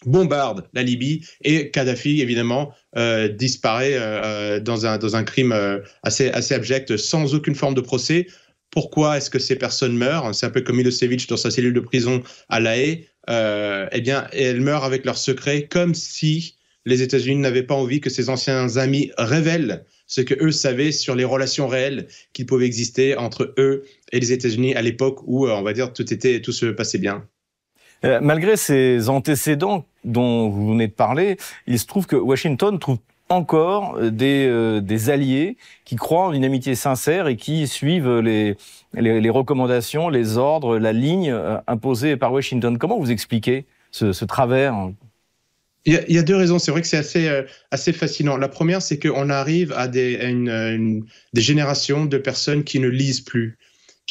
bombarde 0.05 0.67
la 0.73 0.83
Libye 0.83 1.25
et 1.43 1.69
Kadhafi 1.71 2.21
évidemment 2.21 2.73
euh, 2.97 3.27
disparaît 3.27 3.93
euh, 3.95 4.59
dans 4.59 4.85
un 4.85 4.97
dans 4.97 5.15
un 5.15 5.23
crime 5.23 5.55
assez 6.03 6.29
assez 6.29 6.53
abject 6.53 6.97
sans 6.97 7.35
aucune 7.35 7.55
forme 7.55 7.75
de 7.75 7.81
procès 7.81 8.27
pourquoi 8.71 9.17
est-ce 9.17 9.29
que 9.29 9.37
ces 9.37 9.57
personnes 9.57 9.97
meurent? 9.97 10.33
C'est 10.33 10.45
un 10.45 10.49
peu 10.49 10.61
comme 10.61 10.77
Milosevic 10.77 11.27
dans 11.27 11.37
sa 11.37 11.51
cellule 11.51 11.73
de 11.73 11.79
prison 11.81 12.23
à 12.49 12.59
La 12.61 12.77
Haye. 12.77 13.05
Euh, 13.29 13.87
eh 13.91 14.01
bien, 14.01 14.27
elles 14.31 14.61
meurent 14.61 14.85
avec 14.85 15.05
leurs 15.05 15.17
secrets, 15.17 15.67
comme 15.67 15.93
si 15.93 16.55
les 16.85 17.01
États-Unis 17.01 17.35
n'avaient 17.35 17.63
pas 17.63 17.75
envie 17.75 17.99
que 17.99 18.09
ses 18.09 18.29
anciens 18.29 18.77
amis 18.77 19.11
révèlent 19.17 19.85
ce 20.07 20.21
que 20.21 20.33
eux 20.43 20.51
savaient 20.51 20.91
sur 20.91 21.15
les 21.15 21.25
relations 21.25 21.67
réelles 21.67 22.07
qui 22.33 22.43
pouvaient 22.43 22.65
exister 22.65 23.15
entre 23.15 23.53
eux 23.57 23.83
et 24.11 24.19
les 24.19 24.31
États-Unis 24.31 24.73
à 24.73 24.81
l'époque 24.81 25.19
où, 25.25 25.47
on 25.47 25.61
va 25.61 25.73
dire, 25.73 25.93
tout 25.93 26.11
était, 26.11 26.41
tout 26.41 26.51
se 26.51 26.65
passait 26.67 26.97
bien. 26.97 27.27
Malgré 28.03 28.57
ces 28.57 29.09
antécédents 29.09 29.85
dont 30.03 30.49
vous 30.49 30.69
venez 30.71 30.87
de 30.87 30.93
parler, 30.93 31.37
il 31.67 31.77
se 31.77 31.85
trouve 31.85 32.07
que 32.07 32.15
Washington 32.15 32.79
trouve 32.79 32.97
encore 33.31 33.95
euh, 33.97 34.11
des, 34.11 34.45
euh, 34.47 34.81
des, 34.81 35.09
alliés 35.09 35.57
qui 35.85 35.95
croient 35.95 36.27
en 36.27 36.33
une 36.33 36.45
amitié 36.45 36.75
sincère 36.75 37.27
et 37.27 37.37
qui 37.37 37.67
suivent 37.67 38.19
les, 38.19 38.57
les, 38.93 39.29
recommandations, 39.29 40.09
les 40.09 40.37
ordres, 40.37 40.77
la 40.77 40.93
ligne 40.93 41.31
euh, 41.31 41.57
imposée 41.67 42.17
par 42.17 42.33
Washington. 42.33 42.77
Comment 42.77 42.99
vous 42.99 43.11
expliquez 43.11 43.65
ce, 43.91 44.25
travers? 44.25 44.75
Il 45.85 45.93
y, 46.09 46.17
a, 46.19 46.23
deux 46.23 46.35
raisons. 46.35 46.59
C'est 46.59 46.69
vrai 46.69 46.81
que 46.81 46.87
c'est 46.87 46.97
assez, 46.97 47.43
assez 47.71 47.91
fascinant. 47.91 48.37
La 48.37 48.47
première, 48.47 48.83
c'est 48.83 48.99
qu'on 48.99 49.31
arrive 49.31 49.73
à, 49.75 49.87
des, 49.87 50.13
une, 50.23 51.03
des 51.33 51.41
générations 51.41 52.05
de 52.05 52.17
personnes 52.19 52.63
qui 52.63 52.79
ne 52.79 52.87
lisent 52.87 53.21
plus, 53.21 53.57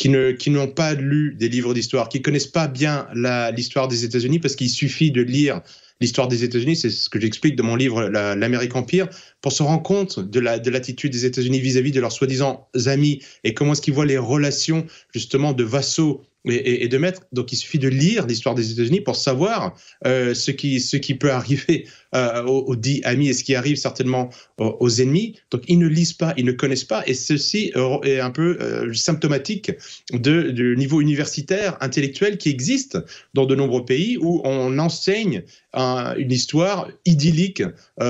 qui 0.01 0.09
ne 0.09 0.31
qui 0.33 0.49
n'ont 0.49 0.67
pas 0.67 0.95
lu 0.95 1.37
des 1.39 1.51
livres 1.51 1.75
d'histoire, 1.75 2.09
qui 2.09 2.23
connaissent 2.23 2.47
pas 2.47 2.69
bien 2.69 3.07
l'histoire 3.55 3.87
des 3.87 4.07
États-Unis 4.07 4.39
parce 4.39 4.57
qu'il 4.57 4.71
suffit 4.71 5.11
de 5.11 5.21
lire 5.21 5.61
l'histoire 6.01 6.27
des 6.27 6.43
États-Unis, 6.43 6.75
c'est 6.75 6.89
ce 6.89 7.11
que 7.11 7.21
j'explique 7.21 7.55
dans 7.55 7.65
mon 7.65 7.77
livre 7.77 8.05
L'Amérique 8.05 8.75
Empire, 8.75 9.09
pour 9.43 9.53
se 9.53 9.63
rendre 9.63 9.83
compte 9.83 10.19
de 10.19 10.71
l'attitude 10.71 11.13
des 11.13 11.27
États-Unis 11.27 11.61
vis-à-vis 11.61 11.93
de 11.93 12.01
leurs 12.01 12.13
soi-disant 12.13 12.67
amis 12.87 13.23
et 13.45 13.53
comment 13.53 13.73
est-ce 13.73 13.83
qu'ils 13.83 13.93
voient 13.93 14.07
les 14.07 14.17
relations 14.17 14.87
justement 15.13 15.53
de 15.53 15.65
vassaux 15.65 16.25
et, 16.47 16.89
de 16.89 16.99
maîtres. 16.99 17.23
Donc 17.33 17.53
il 17.53 17.57
suffit 17.57 17.79
de 17.79 17.89
lire 17.89 18.27
l'histoire 18.27 18.55
des 18.55 18.73
États-Unis 18.73 19.01
pour 19.01 19.17
savoir 19.17 19.77
euh, 20.07 20.35
ce, 20.35 20.51
qui, 20.51 20.81
ce 20.81 20.97
qui 20.97 21.15
peut 21.15 21.31
arriver 21.33 21.87
euh, 22.15 22.43
aux, 22.45 22.77
dix 22.77 23.01
amis 23.05 23.29
et 23.29 23.33
ce 23.33 23.45
qui 23.45 23.55
arrive 23.55 23.77
certainement 23.77 24.31
aux, 24.59 24.89
ennemis. 24.89 25.37
Donc 25.51 25.63
ils 25.69 25.79
ne 25.79 25.87
lisent 25.87 26.13
pas, 26.13 26.35
ils 26.37 26.45
ne 26.45 26.53
connaissent 26.53 26.85
pas, 26.85 27.03
et 27.07 27.15
ceci 27.15 27.73
est 28.05 28.21
un 28.21 28.31
peu 28.31 28.59
euh, 28.61 28.93
symptomatique 28.95 29.73
du 30.13 30.75
niveau 30.77 31.01
universitaire, 31.01 31.77
intellectuel 31.81 32.39
qui 32.39 32.49
existe 32.49 32.99
dans 33.35 33.47
de 33.47 33.55
nombreux 33.55 33.85
pays 33.85 34.17
où 34.19 34.41
on 34.45 34.79
enseigne 34.79 35.43
une 35.73 36.33
histoire 36.33 36.91
idyllique, 37.05 37.63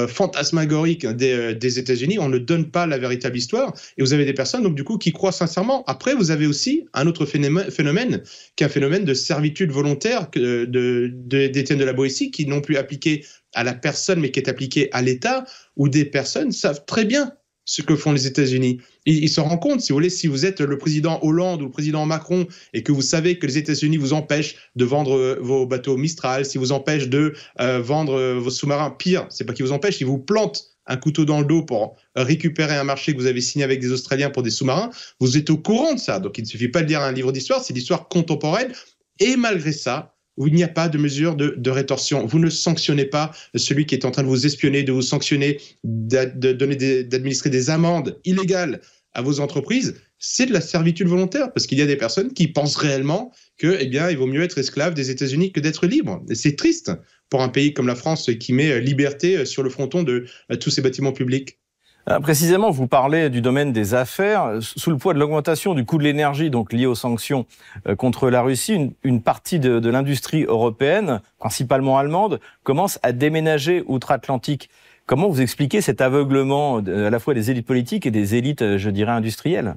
fantasmagorique 0.08 1.06
des, 1.06 1.78
États-Unis. 1.78 2.18
On 2.18 2.30
ne 2.30 2.38
donne 2.38 2.70
pas 2.70 2.86
la 2.86 2.96
véritable 2.96 3.36
histoire, 3.36 3.74
et 3.98 4.02
vous 4.02 4.14
avez 4.14 4.24
des 4.24 4.32
personnes 4.32 4.62
donc 4.62 4.74
du 4.74 4.84
coup 4.84 4.96
qui 4.96 5.12
croient 5.12 5.30
sincèrement. 5.30 5.84
Après, 5.86 6.14
vous 6.14 6.30
avez 6.30 6.46
aussi 6.46 6.86
un 6.94 7.06
autre 7.06 7.26
phénomène, 7.26 8.19
est 8.58 8.64
un 8.64 8.68
phénomène 8.68 9.04
de 9.04 9.14
servitude 9.14 9.70
volontaire 9.70 10.30
d'Étienne 10.30 10.70
de, 10.70 11.48
de, 11.48 11.74
de 11.74 11.84
la 11.84 11.92
Boétie, 11.92 12.30
qui 12.30 12.46
non 12.46 12.60
plus 12.60 12.76
appliqué 12.76 13.24
à 13.54 13.64
la 13.64 13.74
personne, 13.74 14.20
mais 14.20 14.30
qui 14.30 14.40
est 14.40 14.48
appliquée 14.48 14.88
à 14.92 15.02
l'État, 15.02 15.44
où 15.76 15.88
des 15.88 16.04
personnes 16.04 16.52
savent 16.52 16.84
très 16.86 17.04
bien 17.04 17.32
ce 17.70 17.82
que 17.82 17.94
font 17.94 18.10
les 18.10 18.26
États-Unis. 18.26 18.80
Ils, 19.06 19.28
se 19.28 19.40
rendent 19.40 19.60
compte, 19.60 19.80
si 19.80 19.92
vous 19.92 19.96
voulez, 19.96 20.10
si 20.10 20.26
vous 20.26 20.44
êtes 20.44 20.60
le 20.60 20.76
président 20.76 21.20
Hollande 21.22 21.62
ou 21.62 21.66
le 21.66 21.70
président 21.70 22.04
Macron 22.04 22.48
et 22.74 22.82
que 22.82 22.90
vous 22.90 23.02
savez 23.02 23.38
que 23.38 23.46
les 23.46 23.58
États-Unis 23.58 23.96
vous 23.96 24.12
empêchent 24.12 24.56
de 24.74 24.84
vendre 24.84 25.16
euh, 25.16 25.38
vos 25.40 25.66
bateaux 25.66 25.96
Mistral, 25.96 26.44
si 26.44 26.58
vous 26.58 26.72
empêchent 26.72 27.08
de 27.08 27.34
euh, 27.60 27.80
vendre 27.80 28.14
euh, 28.14 28.34
vos 28.40 28.50
sous-marins, 28.50 28.90
pire, 28.90 29.26
c'est 29.30 29.44
pas 29.44 29.52
qu'ils 29.52 29.64
vous 29.64 29.72
empêchent, 29.72 30.00
ils 30.00 30.06
vous 30.06 30.18
plantent 30.18 30.64
un 30.90 30.96
couteau 30.96 31.24
dans 31.24 31.40
le 31.40 31.46
dos 31.46 31.62
pour 31.62 31.96
récupérer 32.16 32.76
un 32.76 32.84
marché 32.84 33.12
que 33.12 33.18
vous 33.18 33.26
avez 33.26 33.40
signé 33.40 33.64
avec 33.64 33.80
des 33.80 33.92
Australiens 33.92 34.28
pour 34.28 34.42
des 34.42 34.50
sous-marins, 34.50 34.90
vous 35.20 35.38
êtes 35.38 35.48
au 35.48 35.56
courant 35.56 35.94
de 35.94 36.00
ça. 36.00 36.18
Donc 36.18 36.36
il 36.36 36.42
ne 36.42 36.48
suffit 36.48 36.68
pas 36.68 36.82
de 36.82 36.88
lire 36.88 37.00
un 37.00 37.12
livre 37.12 37.32
d'histoire, 37.32 37.62
c'est 37.62 37.72
l'histoire 37.72 38.08
contemporaine. 38.08 38.72
Et 39.20 39.36
malgré 39.36 39.72
ça, 39.72 40.14
où 40.36 40.48
il 40.48 40.54
n'y 40.54 40.64
a 40.64 40.68
pas 40.68 40.88
de 40.88 40.96
mesure 40.96 41.36
de, 41.36 41.70
rétorsion. 41.70 42.24
Vous 42.26 42.38
ne 42.38 42.48
sanctionnez 42.48 43.04
pas 43.04 43.30
celui 43.54 43.84
qui 43.84 43.94
est 43.94 44.06
en 44.06 44.10
train 44.10 44.22
de 44.22 44.28
vous 44.28 44.46
espionner, 44.46 44.82
de 44.82 44.92
vous 44.92 45.02
sanctionner, 45.02 45.60
d'administrer 45.84 47.50
des 47.50 47.68
amendes 47.68 48.18
illégales 48.24 48.80
à 49.12 49.20
vos 49.20 49.40
entreprises. 49.40 49.96
C'est 50.18 50.46
de 50.46 50.54
la 50.54 50.62
servitude 50.62 51.08
volontaire 51.08 51.52
parce 51.52 51.66
qu'il 51.66 51.78
y 51.78 51.82
a 51.82 51.86
des 51.86 51.96
personnes 51.96 52.32
qui 52.32 52.48
pensent 52.48 52.76
réellement 52.76 53.32
que, 53.58 53.76
eh 53.80 53.86
bien, 53.86 54.08
il 54.08 54.16
vaut 54.16 54.26
mieux 54.26 54.42
être 54.42 54.56
esclave 54.56 54.94
des 54.94 55.10
États-Unis 55.10 55.52
que 55.52 55.60
d'être 55.60 55.86
libre. 55.86 56.24
C'est 56.32 56.56
triste 56.56 56.90
pour 57.30 57.42
un 57.42 57.48
pays 57.48 57.72
comme 57.72 57.86
la 57.86 57.94
France 57.94 58.30
qui 58.38 58.52
met 58.52 58.80
liberté 58.80 59.46
sur 59.46 59.62
le 59.62 59.70
fronton 59.70 60.02
de 60.02 60.26
tous 60.60 60.70
ces 60.70 60.82
bâtiments 60.82 61.12
publics. 61.12 61.60
Euh, 62.08 62.18
précisément, 62.18 62.70
vous 62.70 62.86
parlez 62.86 63.28
du 63.30 63.40
domaine 63.40 63.72
des 63.72 63.94
affaires. 63.94 64.58
Sous 64.60 64.90
le 64.90 64.96
poids 64.96 65.14
de 65.14 65.18
l'augmentation 65.18 65.74
du 65.74 65.84
coût 65.84 65.98
de 65.98 66.02
l'énergie, 66.02 66.50
donc 66.50 66.72
liée 66.72 66.86
aux 66.86 66.94
sanctions 66.94 67.46
euh, 67.86 67.94
contre 67.94 68.30
la 68.30 68.42
Russie, 68.42 68.92
une, 69.02 69.22
partie 69.22 69.58
de, 69.58 69.88
l'industrie 69.88 70.44
européenne, 70.44 71.20
principalement 71.38 71.98
allemande, 71.98 72.40
commence 72.62 72.98
à 73.02 73.12
déménager 73.12 73.84
outre-Atlantique. 73.86 74.70
Comment 75.06 75.28
vous 75.28 75.40
expliquez 75.40 75.80
cet 75.80 76.00
aveuglement 76.00 76.78
à 76.78 77.10
la 77.10 77.18
fois 77.18 77.34
des 77.34 77.50
élites 77.50 77.66
politiques 77.66 78.06
et 78.06 78.10
des 78.10 78.34
élites, 78.34 78.62
euh, 78.62 78.78
je 78.78 78.90
dirais, 78.90 79.12
industrielles? 79.12 79.76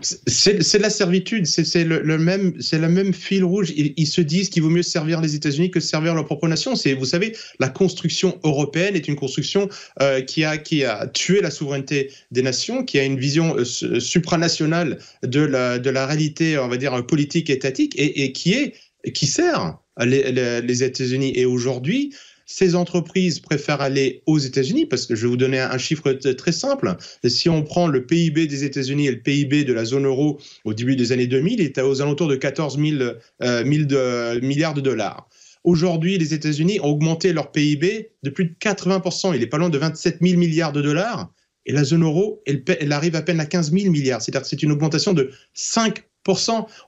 C'est 0.00 0.78
la 0.78 0.90
servitude, 0.90 1.46
c'est 1.46 1.84
le, 1.84 2.18
même, 2.18 2.54
même 2.72 3.14
fil 3.14 3.44
rouge. 3.44 3.72
Ils, 3.76 4.06
se 4.06 4.20
disent 4.20 4.48
qu'il 4.48 4.62
vaut 4.62 4.70
mieux 4.70 4.82
servir 4.82 5.20
les 5.20 5.34
États-Unis 5.34 5.70
que 5.70 5.80
servir 5.80 6.14
leur 6.14 6.24
propre 6.24 6.48
nation. 6.48 6.74
C'est, 6.74 6.94
vous 6.94 7.04
savez, 7.04 7.36
la 7.60 7.68
construction 7.68 8.38
européenne 8.44 8.96
est 8.96 9.08
une 9.08 9.16
construction 9.16 9.68
euh, 10.00 10.20
qui 10.20 10.44
a 10.44 10.56
qui 10.56 10.84
a 10.84 11.06
tué 11.06 11.40
la 11.40 11.50
souveraineté 11.50 12.10
des 12.30 12.42
nations, 12.42 12.84
qui 12.84 12.98
a 12.98 13.04
une 13.04 13.18
vision 13.18 13.56
euh, 13.56 13.64
supranationale 13.64 14.98
de 15.22 15.40
la 15.40 15.78
de 15.78 15.90
la 15.90 16.06
réalité, 16.06 16.58
on 16.58 16.68
va 16.68 16.76
dire 16.76 17.04
politique 17.06 17.50
étatique, 17.50 17.94
et, 17.96 18.32
qui 18.32 18.54
est 18.54 18.74
qui 19.12 19.26
sert 19.26 19.78
les, 20.00 20.32
les 20.62 20.82
États-Unis. 20.82 21.32
Et 21.34 21.44
aujourd'hui, 21.44 22.14
ces 22.52 22.74
entreprises 22.74 23.40
préfèrent 23.40 23.80
aller 23.80 24.22
aux 24.26 24.38
États-Unis 24.38 24.84
parce 24.84 25.06
que 25.06 25.14
je 25.14 25.22
vais 25.22 25.28
vous 25.28 25.38
donner 25.38 25.58
un 25.58 25.78
chiffre 25.78 26.12
très 26.12 26.52
simple. 26.52 26.94
Si 27.24 27.48
on 27.48 27.62
prend 27.62 27.86
le 27.86 28.04
PIB 28.04 28.46
des 28.46 28.64
États-Unis 28.64 29.06
et 29.06 29.10
le 29.10 29.20
PIB 29.20 29.64
de 29.64 29.72
la 29.72 29.86
zone 29.86 30.04
euro 30.04 30.38
au 30.64 30.74
début 30.74 30.94
des 30.94 31.12
années 31.12 31.26
2000, 31.26 31.54
il 31.54 31.62
était 31.62 31.80
aux 31.80 32.02
alentours 32.02 32.28
de 32.28 32.36
14 32.36 32.78
000, 32.78 33.12
euh, 33.42 33.64
milliards 33.64 34.74
de 34.74 34.82
dollars. 34.82 35.28
Aujourd'hui, 35.64 36.18
les 36.18 36.34
États-Unis 36.34 36.78
ont 36.80 36.88
augmenté 36.88 37.32
leur 37.32 37.52
PIB 37.52 38.10
de 38.22 38.30
plus 38.30 38.44
de 38.44 38.54
80%. 38.60 39.34
Il 39.34 39.42
est 39.42 39.46
pas 39.46 39.58
loin 39.58 39.70
de 39.70 39.78
27 39.78 40.18
000 40.20 40.38
milliards 40.38 40.72
de 40.72 40.82
dollars. 40.82 41.32
Et 41.64 41.72
la 41.72 41.84
zone 41.84 42.02
euro, 42.02 42.42
elle, 42.44 42.64
elle 42.80 42.92
arrive 42.92 43.16
à 43.16 43.22
peine 43.22 43.40
à 43.40 43.46
15 43.46 43.72
000 43.72 43.90
milliards. 43.90 44.20
C'est-à-dire 44.20 44.42
que 44.42 44.48
c'est 44.48 44.62
une 44.62 44.72
augmentation 44.72 45.14
de 45.14 45.30
5 45.54 46.04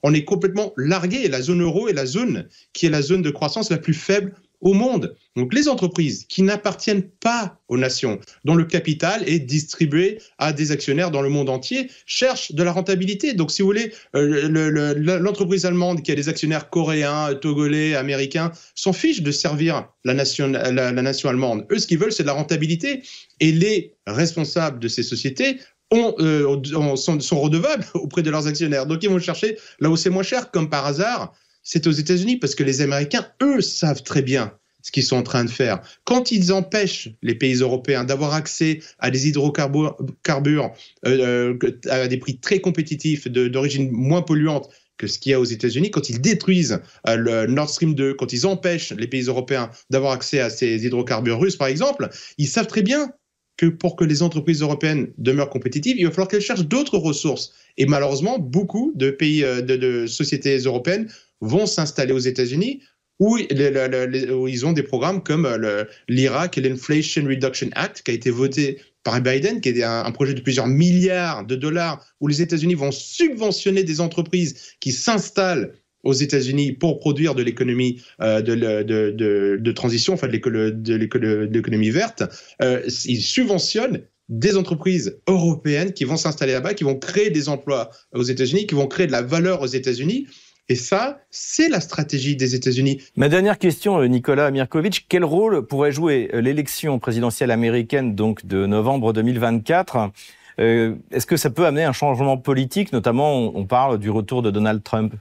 on 0.02 0.14
est 0.14 0.24
complètement 0.24 0.72
largué. 0.76 1.28
La 1.28 1.42
zone 1.42 1.62
euro 1.62 1.88
est 1.88 1.92
la 1.92 2.06
zone 2.06 2.48
qui 2.72 2.86
est 2.86 2.90
la 2.90 3.02
zone 3.02 3.22
de 3.22 3.30
croissance 3.30 3.70
la 3.70 3.78
plus 3.78 3.94
faible 3.94 4.34
au 4.64 4.72
monde. 4.72 5.14
Donc 5.36 5.54
les 5.54 5.68
entreprises 5.68 6.24
qui 6.26 6.42
n'appartiennent 6.42 7.02
pas 7.02 7.60
aux 7.68 7.76
nations, 7.76 8.18
dont 8.44 8.54
le 8.54 8.64
capital 8.64 9.22
est 9.28 9.38
distribué 9.38 10.18
à 10.38 10.52
des 10.52 10.72
actionnaires 10.72 11.10
dans 11.10 11.22
le 11.22 11.28
monde 11.28 11.50
entier, 11.50 11.90
cherchent 12.06 12.52
de 12.52 12.62
la 12.62 12.72
rentabilité. 12.72 13.34
Donc 13.34 13.50
si 13.50 13.62
vous 13.62 13.68
voulez, 13.68 13.92
euh, 14.16 15.18
l'entreprise 15.18 15.66
allemande 15.66 16.02
qui 16.02 16.10
a 16.10 16.14
des 16.14 16.28
actionnaires 16.28 16.70
coréens, 16.70 17.34
togolais, 17.34 17.94
américains, 17.94 18.52
s'en 18.74 18.92
fiche 18.92 19.22
de 19.22 19.30
servir 19.30 19.86
la 20.04 20.14
nation, 20.14 20.48
la, 20.48 20.92
nation 20.92 21.28
allemande. 21.28 21.66
Eux, 21.70 21.78
ce 21.78 21.86
qu'ils 21.86 21.98
veulent, 21.98 22.12
c'est 22.12 22.22
de 22.22 22.28
la 22.28 22.34
rentabilité. 22.34 23.02
Et 23.40 23.52
les 23.52 23.94
responsables 24.06 24.78
de 24.78 24.88
ces 24.88 25.02
sociétés 25.02 25.58
euh, 25.92 26.96
sont, 26.96 27.20
sont, 27.20 27.40
redevables 27.40 27.84
auprès 27.94 28.22
de 28.22 28.30
leurs 28.30 28.46
actionnaires. 28.46 28.86
Donc 28.86 29.02
ils 29.02 29.10
vont 29.10 29.18
chercher 29.18 29.58
là 29.80 29.90
où 29.90 29.96
c'est 29.96 30.10
moins 30.10 30.22
cher, 30.22 30.50
comme 30.50 30.70
par 30.70 30.86
hasard, 30.86 31.34
c'est 31.64 31.86
aux 31.86 31.92
États-Unis 31.92 32.36
parce 32.36 32.54
que 32.54 32.62
les 32.62 32.82
Américains, 32.82 33.26
eux, 33.42 33.60
savent 33.60 34.02
très 34.02 34.22
bien 34.22 34.52
ce 34.84 34.92
qu'ils 34.92 35.02
sont 35.02 35.16
en 35.16 35.22
train 35.22 35.44
de 35.44 35.50
faire. 35.50 35.80
Quand 36.04 36.30
ils 36.30 36.52
empêchent 36.52 37.08
les 37.22 37.34
pays 37.34 37.54
européens 37.54 38.04
d'avoir 38.04 38.34
accès 38.34 38.80
à 38.98 39.10
des 39.10 39.28
hydrocarbures 39.28 39.96
euh, 41.06 41.56
euh, 41.64 41.80
à 41.88 42.06
des 42.06 42.18
prix 42.18 42.38
très 42.38 42.60
compétitifs, 42.60 43.26
d'origine 43.26 43.90
moins 43.90 44.20
polluante 44.20 44.68
que 44.98 45.06
ce 45.06 45.18
qu'il 45.18 45.32
y 45.32 45.34
a 45.34 45.40
aux 45.40 45.44
États-Unis, 45.44 45.90
quand 45.90 46.10
ils 46.10 46.20
détruisent 46.20 46.80
euh, 47.08 47.16
le 47.16 47.46
Nord 47.46 47.70
Stream 47.70 47.94
2, 47.94 48.14
quand 48.14 48.32
ils 48.34 48.46
empêchent 48.46 48.92
les 48.92 49.08
pays 49.08 49.22
européens 49.22 49.70
d'avoir 49.88 50.12
accès 50.12 50.38
à 50.38 50.50
ces 50.50 50.84
hydrocarbures 50.84 51.40
russes, 51.40 51.56
par 51.56 51.68
exemple, 51.68 52.10
ils 52.36 52.46
savent 52.46 52.68
très 52.68 52.82
bien 52.82 53.10
que 53.56 53.66
pour 53.66 53.96
que 53.96 54.04
les 54.04 54.22
entreprises 54.22 54.60
européennes 54.60 55.12
demeurent 55.16 55.48
compétitives, 55.48 55.96
il 55.96 56.04
va 56.04 56.10
falloir 56.10 56.28
qu'elles 56.28 56.42
cherchent 56.42 56.66
d'autres 56.66 56.98
ressources. 56.98 57.52
Et 57.78 57.86
malheureusement, 57.86 58.38
beaucoup 58.38 58.92
de 58.96 59.10
pays, 59.10 59.42
de, 59.42 59.76
de 59.76 60.06
sociétés 60.06 60.58
européennes 60.58 61.08
vont 61.44 61.66
s'installer 61.66 62.12
aux 62.12 62.18
États-Unis 62.18 62.80
où, 63.20 63.38
ils 63.38 64.66
ont 64.66 64.72
des 64.72 64.82
programmes 64.82 65.22
comme 65.22 65.46
euh, 65.46 65.84
l'IRAC 66.08 66.58
et 66.58 66.60
l'Inflation 66.60 67.24
Reduction 67.24 67.68
Act 67.74 68.02
qui 68.02 68.10
a 68.10 68.14
été 68.14 68.30
voté 68.30 68.80
par 69.04 69.20
Biden, 69.20 69.60
qui 69.60 69.68
est 69.68 69.82
un, 69.82 70.10
projet 70.10 70.34
de 70.34 70.40
plusieurs 70.40 70.66
milliards 70.66 71.46
de 71.46 71.54
dollars, 71.54 72.04
où 72.20 72.26
les 72.26 72.42
États-Unis 72.42 72.74
vont 72.74 72.90
subventionner 72.90 73.84
des 73.84 74.00
entreprises 74.00 74.74
qui 74.80 74.92
s'installent 74.92 75.74
aux 76.02 76.12
États-Unis 76.12 76.72
pour 76.72 76.98
produire 76.98 77.34
de 77.34 77.42
l'économie 77.42 78.02
euh, 78.20 78.40
de, 78.42 79.72
transition, 79.72 80.14
enfin 80.14 80.26
de 80.26 80.94
l'économie 81.52 81.90
verte. 81.90 82.24
Euh, 82.62 82.82
ils 83.04 83.22
subventionnent 83.22 84.02
des 84.30 84.56
entreprises 84.56 85.20
européennes 85.28 85.92
qui 85.92 86.04
vont 86.04 86.16
s'installer 86.16 86.54
là-bas, 86.54 86.74
qui 86.74 86.84
vont 86.84 86.98
créer 86.98 87.30
des 87.30 87.48
emplois 87.48 87.90
aux 88.14 88.22
États-Unis, 88.22 88.66
qui 88.66 88.74
vont 88.74 88.86
créer 88.86 89.06
de 89.06 89.12
la 89.12 89.22
valeur 89.22 89.60
aux 89.60 89.66
États-Unis 89.66 90.26
Et 90.70 90.76
ça, 90.76 91.20
c'est 91.30 91.68
la 91.68 91.80
stratégie 91.80 92.36
des 92.36 92.54
États-Unis. 92.54 93.02
Ma 93.16 93.28
dernière 93.28 93.58
question, 93.58 94.00
euh, 94.00 94.06
Nicolas 94.06 94.50
Mirkovitch, 94.50 95.04
quel 95.10 95.24
rôle 95.24 95.66
pourrait 95.66 95.92
jouer 95.92 96.30
euh, 96.32 96.40
l'élection 96.40 96.98
présidentielle 96.98 97.50
américaine 97.50 98.14
donc 98.14 98.46
de 98.46 98.64
novembre 98.64 99.12
2024 99.12 100.10
euh, 100.60 100.94
Est-ce 101.10 101.26
que 101.26 101.36
ça 101.36 101.50
peut 101.50 101.66
amener 101.66 101.84
un 101.84 101.92
changement 101.92 102.38
politique? 102.38 102.94
Notamment, 102.94 103.54
on 103.54 103.66
parle 103.66 103.98
du 103.98 104.08
retour 104.08 104.40
de 104.40 104.50
Donald 104.50 104.82
Trump. 104.82 105.12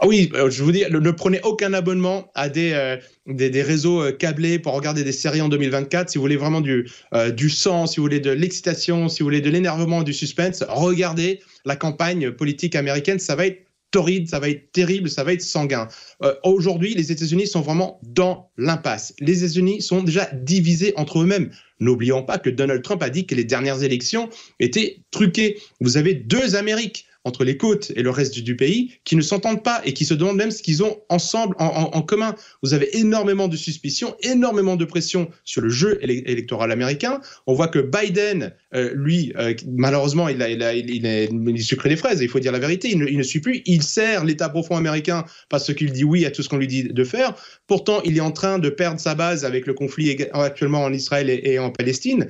Ah 0.00 0.06
oui, 0.06 0.30
je 0.48 0.62
vous 0.62 0.70
dis, 0.70 0.84
ne 0.88 1.10
prenez 1.10 1.40
aucun 1.42 1.74
abonnement 1.74 2.30
à 2.36 2.48
des, 2.48 2.98
des, 3.26 3.62
réseaux 3.62 4.12
câblés 4.12 4.60
pour 4.60 4.74
regarder 4.74 5.02
des 5.02 5.10
séries 5.10 5.40
en 5.40 5.48
2024. 5.48 6.08
Si 6.08 6.18
vous 6.18 6.22
voulez 6.22 6.36
vraiment 6.36 6.60
du, 6.60 6.88
du 7.34 7.50
sang, 7.50 7.88
si 7.88 7.96
vous 7.96 8.04
voulez 8.04 8.20
de 8.20 8.30
l'excitation, 8.30 9.08
si 9.08 9.24
vous 9.24 9.26
voulez 9.26 9.40
de 9.40 9.50
l'énervement, 9.50 10.04
du 10.04 10.12
suspense, 10.12 10.62
regardez 10.68 11.40
la 11.64 11.74
campagne 11.74 12.30
politique 12.30 12.76
américaine. 12.76 13.18
Ça 13.18 13.34
va 13.34 13.46
être 13.46 13.67
torride, 13.90 14.28
ça 14.28 14.38
va 14.38 14.48
être 14.48 14.72
terrible, 14.72 15.08
ça 15.08 15.24
va 15.24 15.32
être 15.32 15.42
sanguin. 15.42 15.88
Euh, 16.22 16.34
aujourd'hui, 16.44 16.94
les 16.94 17.12
États-Unis 17.12 17.46
sont 17.46 17.60
vraiment 17.60 18.00
dans 18.02 18.50
l'impasse. 18.56 19.14
Les 19.20 19.44
États-Unis 19.44 19.82
sont 19.82 20.02
déjà 20.02 20.28
divisés 20.32 20.92
entre 20.96 21.20
eux-mêmes. 21.20 21.50
N'oublions 21.80 22.22
pas 22.22 22.38
que 22.38 22.50
Donald 22.50 22.82
Trump 22.82 23.02
a 23.02 23.10
dit 23.10 23.26
que 23.26 23.34
les 23.34 23.44
dernières 23.44 23.82
élections 23.82 24.28
étaient 24.60 25.00
truquées. 25.10 25.58
Vous 25.80 25.96
avez 25.96 26.14
deux 26.14 26.56
Amériques 26.56 27.07
entre 27.24 27.44
les 27.44 27.56
côtes 27.56 27.92
et 27.94 28.02
le 28.02 28.10
reste 28.10 28.38
du, 28.38 28.56
pays 28.56 28.92
qui 29.04 29.16
ne 29.16 29.22
s'entendent 29.22 29.62
pas 29.62 29.82
et 29.84 29.92
qui 29.92 30.04
se 30.04 30.14
demandent 30.14 30.36
même 30.36 30.50
ce 30.50 30.62
qu'ils 30.62 30.82
ont 30.82 30.98
ensemble 31.08 31.54
en, 31.58 32.02
commun. 32.02 32.34
Vous 32.62 32.74
avez 32.74 32.96
énormément 32.96 33.48
de 33.48 33.56
suspicions, 33.56 34.16
énormément 34.22 34.76
de 34.76 34.84
pression 34.84 35.28
sur 35.44 35.60
le 35.60 35.68
jeu 35.68 35.98
électoral 36.02 36.72
américain. 36.72 37.20
On 37.46 37.54
voit 37.54 37.68
que 37.68 37.78
Biden, 37.78 38.54
euh, 38.74 38.92
lui, 38.94 39.32
euh, 39.36 39.54
malheureusement, 39.66 40.28
il, 40.28 40.42
a, 40.42 40.48
il, 40.48 40.62
a, 40.62 40.74
des 40.74 41.96
fraises, 41.96 42.20
il 42.20 42.28
faut 42.28 42.40
dire 42.40 42.52
la 42.52 42.58
vérité, 42.58 42.90
il 42.90 43.18
ne, 43.18 43.22
suit 43.22 43.40
plus. 43.40 43.62
Il 43.66 43.82
sert 43.82 44.24
l'État 44.24 44.48
profond 44.48 44.76
américain 44.76 45.24
parce 45.48 45.72
qu'il 45.74 45.92
dit 45.92 46.04
oui 46.04 46.24
à 46.24 46.30
tout 46.30 46.42
ce 46.42 46.48
qu'on 46.48 46.56
lui 46.56 46.66
dit 46.66 46.84
de 46.84 47.04
faire. 47.04 47.34
Pourtant, 47.66 48.00
il 48.04 48.16
est 48.16 48.20
en 48.20 48.32
train 48.32 48.58
de 48.58 48.70
perdre 48.70 49.00
sa 49.00 49.14
base 49.14 49.44
avec 49.44 49.66
le 49.66 49.74
conflit 49.74 50.16
actuellement 50.32 50.82
en 50.82 50.92
Israël 50.92 51.28
et 51.30 51.58
en 51.58 51.70
Palestine 51.70 52.28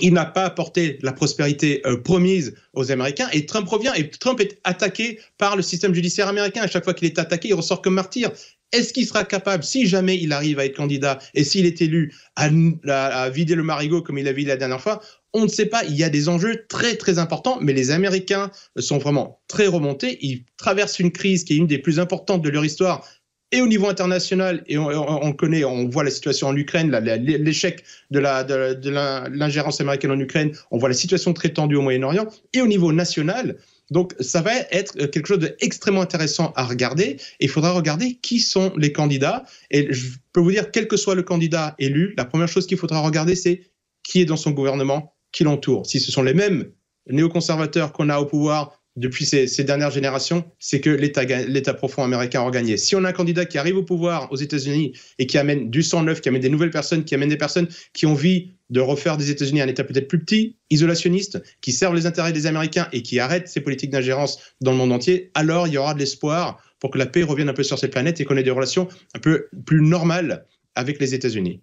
il 0.00 0.14
n'a 0.14 0.24
pas 0.24 0.44
apporté 0.44 0.98
la 1.02 1.12
prospérité 1.12 1.82
euh, 1.86 1.98
promise 1.98 2.54
aux 2.72 2.90
Américains 2.90 3.28
et 3.32 3.44
Trump 3.44 3.68
revient 3.68 3.92
et 3.94 4.08
Trump 4.08 4.40
est 4.40 4.58
attaqué 4.64 5.20
par 5.38 5.56
le 5.56 5.62
système 5.62 5.94
judiciaire 5.94 6.28
américain. 6.28 6.62
À 6.62 6.66
chaque 6.66 6.84
fois 6.84 6.94
qu'il 6.94 7.06
est 7.06 7.18
attaqué, 7.18 7.48
il 7.48 7.54
ressort 7.54 7.82
comme 7.82 7.94
martyr. 7.94 8.30
Est-ce 8.72 8.94
qu'il 8.94 9.06
sera 9.06 9.24
capable, 9.24 9.62
si 9.64 9.86
jamais 9.86 10.18
il 10.18 10.32
arrive 10.32 10.58
à 10.58 10.64
être 10.64 10.76
candidat 10.76 11.18
et 11.34 11.44
s'il 11.44 11.66
est 11.66 11.82
élu, 11.82 12.14
à, 12.36 13.28
vider 13.28 13.54
le 13.54 13.62
marigot 13.62 14.00
comme 14.00 14.16
il 14.16 14.26
a 14.26 14.32
vu 14.32 14.44
la 14.44 14.56
dernière 14.56 14.80
fois 14.80 15.02
On 15.34 15.42
ne 15.42 15.48
sait 15.48 15.66
pas. 15.66 15.84
Il 15.84 15.94
y 15.94 16.04
a 16.04 16.08
des 16.08 16.30
enjeux 16.30 16.64
très 16.68 16.96
très 16.96 17.18
importants, 17.18 17.58
mais 17.60 17.74
les 17.74 17.90
Américains 17.90 18.50
sont 18.78 18.96
vraiment 18.96 19.42
très 19.46 19.66
remontés. 19.66 20.16
Ils 20.22 20.46
traversent 20.56 21.00
une 21.00 21.12
crise 21.12 21.44
qui 21.44 21.52
est 21.52 21.56
une 21.56 21.66
des 21.66 21.78
plus 21.78 22.00
importantes 22.00 22.40
de 22.40 22.48
leur 22.48 22.64
histoire 22.64 23.06
et 23.52 23.60
au 23.60 23.66
niveau 23.66 23.88
international, 23.88 24.64
et 24.66 24.78
on, 24.78 25.32
connaît, 25.34 25.62
on 25.62 25.88
voit 25.88 26.04
la 26.04 26.10
situation 26.10 26.48
en 26.48 26.56
Ukraine, 26.56 26.90
l'échec 26.90 27.84
de 28.10 28.18
l'ingérence 28.18 29.80
américaine 29.80 30.10
en 30.10 30.18
Ukraine, 30.18 30.52
on 30.70 30.78
voit 30.78 30.88
la 30.88 30.94
situation 30.94 31.34
très 31.34 31.50
tendue 31.50 31.76
au 31.76 31.82
Moyen-Orient, 31.82 32.26
et 32.54 32.62
au 32.62 32.66
niveau 32.66 32.92
national, 32.92 33.58
donc 33.90 34.14
ça 34.20 34.40
va 34.40 34.52
être 34.70 35.06
quelque 35.10 35.26
chose 35.26 35.38
d'extrêmement 35.38 36.00
intéressant 36.00 36.52
à 36.56 36.64
regarder, 36.64 37.04
et 37.04 37.44
il 37.44 37.48
faudra 37.48 37.72
regarder 37.72 38.14
qui 38.22 38.40
sont 38.40 38.72
les 38.76 38.90
candidats, 38.90 39.44
et 39.70 39.92
je 39.92 40.16
peux 40.32 40.40
vous 40.40 40.50
dire, 40.50 40.70
quel 40.70 40.88
que 40.88 40.96
soit 40.96 41.14
le 41.14 41.22
candidat 41.22 41.74
élu, 41.78 42.14
la 42.16 42.24
première 42.24 42.48
chose 42.48 42.66
qu'il 42.66 42.78
faudra 42.78 43.00
regarder, 43.00 43.34
c'est 43.36 43.60
qui 44.02 44.22
est 44.22 44.24
dans 44.24 44.36
son 44.36 44.50
gouvernement, 44.52 45.14
qui 45.30 45.44
l'entoure. 45.44 45.86
Si 45.86 46.00
ce 46.00 46.10
sont 46.10 46.22
les 46.22 46.34
mêmes 46.34 46.72
néoconservateurs 47.08 47.92
qu'on 47.92 48.08
a 48.08 48.18
au 48.18 48.26
pouvoir 48.26 48.81
depuis 48.96 49.24
ces, 49.24 49.64
dernières 49.64 49.90
générations, 49.90 50.44
c'est 50.58 50.80
que 50.80 50.90
l'État 50.90 51.74
profond 51.74 52.04
américain 52.04 52.46
a 52.46 52.50
gagné. 52.50 52.76
Si 52.76 52.94
on 52.94 53.04
a 53.04 53.08
un 53.08 53.12
candidat 53.12 53.46
qui 53.46 53.56
arrive 53.56 53.76
au 53.76 53.82
pouvoir 53.82 54.30
aux 54.30 54.36
États-Unis 54.36 54.92
et 55.18 55.26
qui 55.26 55.38
amène 55.38 55.70
du 55.70 55.82
sang 55.82 56.02
neuf, 56.02 56.20
qui 56.20 56.28
amène 56.28 56.42
des 56.42 56.50
nouvelles 56.50 56.70
personnes, 56.70 57.04
qui 57.04 57.14
amène 57.14 57.30
des 57.30 57.38
personnes 57.38 57.68
qui 57.94 58.06
ont 58.06 58.12
envie 58.12 58.52
de 58.68 58.80
refaire 58.80 59.16
des 59.16 59.30
États-Unis 59.30 59.60
un 59.60 59.68
État 59.68 59.84
peut-être 59.84 60.08
plus 60.08 60.18
petit, 60.18 60.56
isolationniste, 60.70 61.42
qui 61.60 61.72
servent 61.72 61.94
les 61.94 62.06
intérêts 62.06 62.32
des 62.32 62.46
Américains 62.46 62.88
et 62.92 63.02
qui 63.02 63.18
arrête 63.18 63.48
ces 63.48 63.60
politiques 63.60 63.90
d'ingérence 63.90 64.38
dans 64.60 64.72
le 64.72 64.78
monde 64.78 64.92
entier, 64.92 65.30
alors 65.34 65.66
il 65.68 65.74
y 65.74 65.78
aura 65.78 65.94
de 65.94 65.98
l'espoir 65.98 66.62
pour 66.78 66.90
que 66.90 66.98
la 66.98 67.06
paix 67.06 67.22
revienne 67.22 67.48
un 67.48 67.54
peu 67.54 67.62
sur 67.62 67.78
cette 67.78 67.92
planète 67.92 68.20
et 68.20 68.24
qu'on 68.24 68.36
ait 68.36 68.42
des 68.42 68.50
relations 68.50 68.88
un 69.14 69.18
peu 69.18 69.48
plus 69.66 69.80
normales 69.82 70.46
avec 70.74 71.00
les 71.00 71.14
États-Unis. 71.14 71.60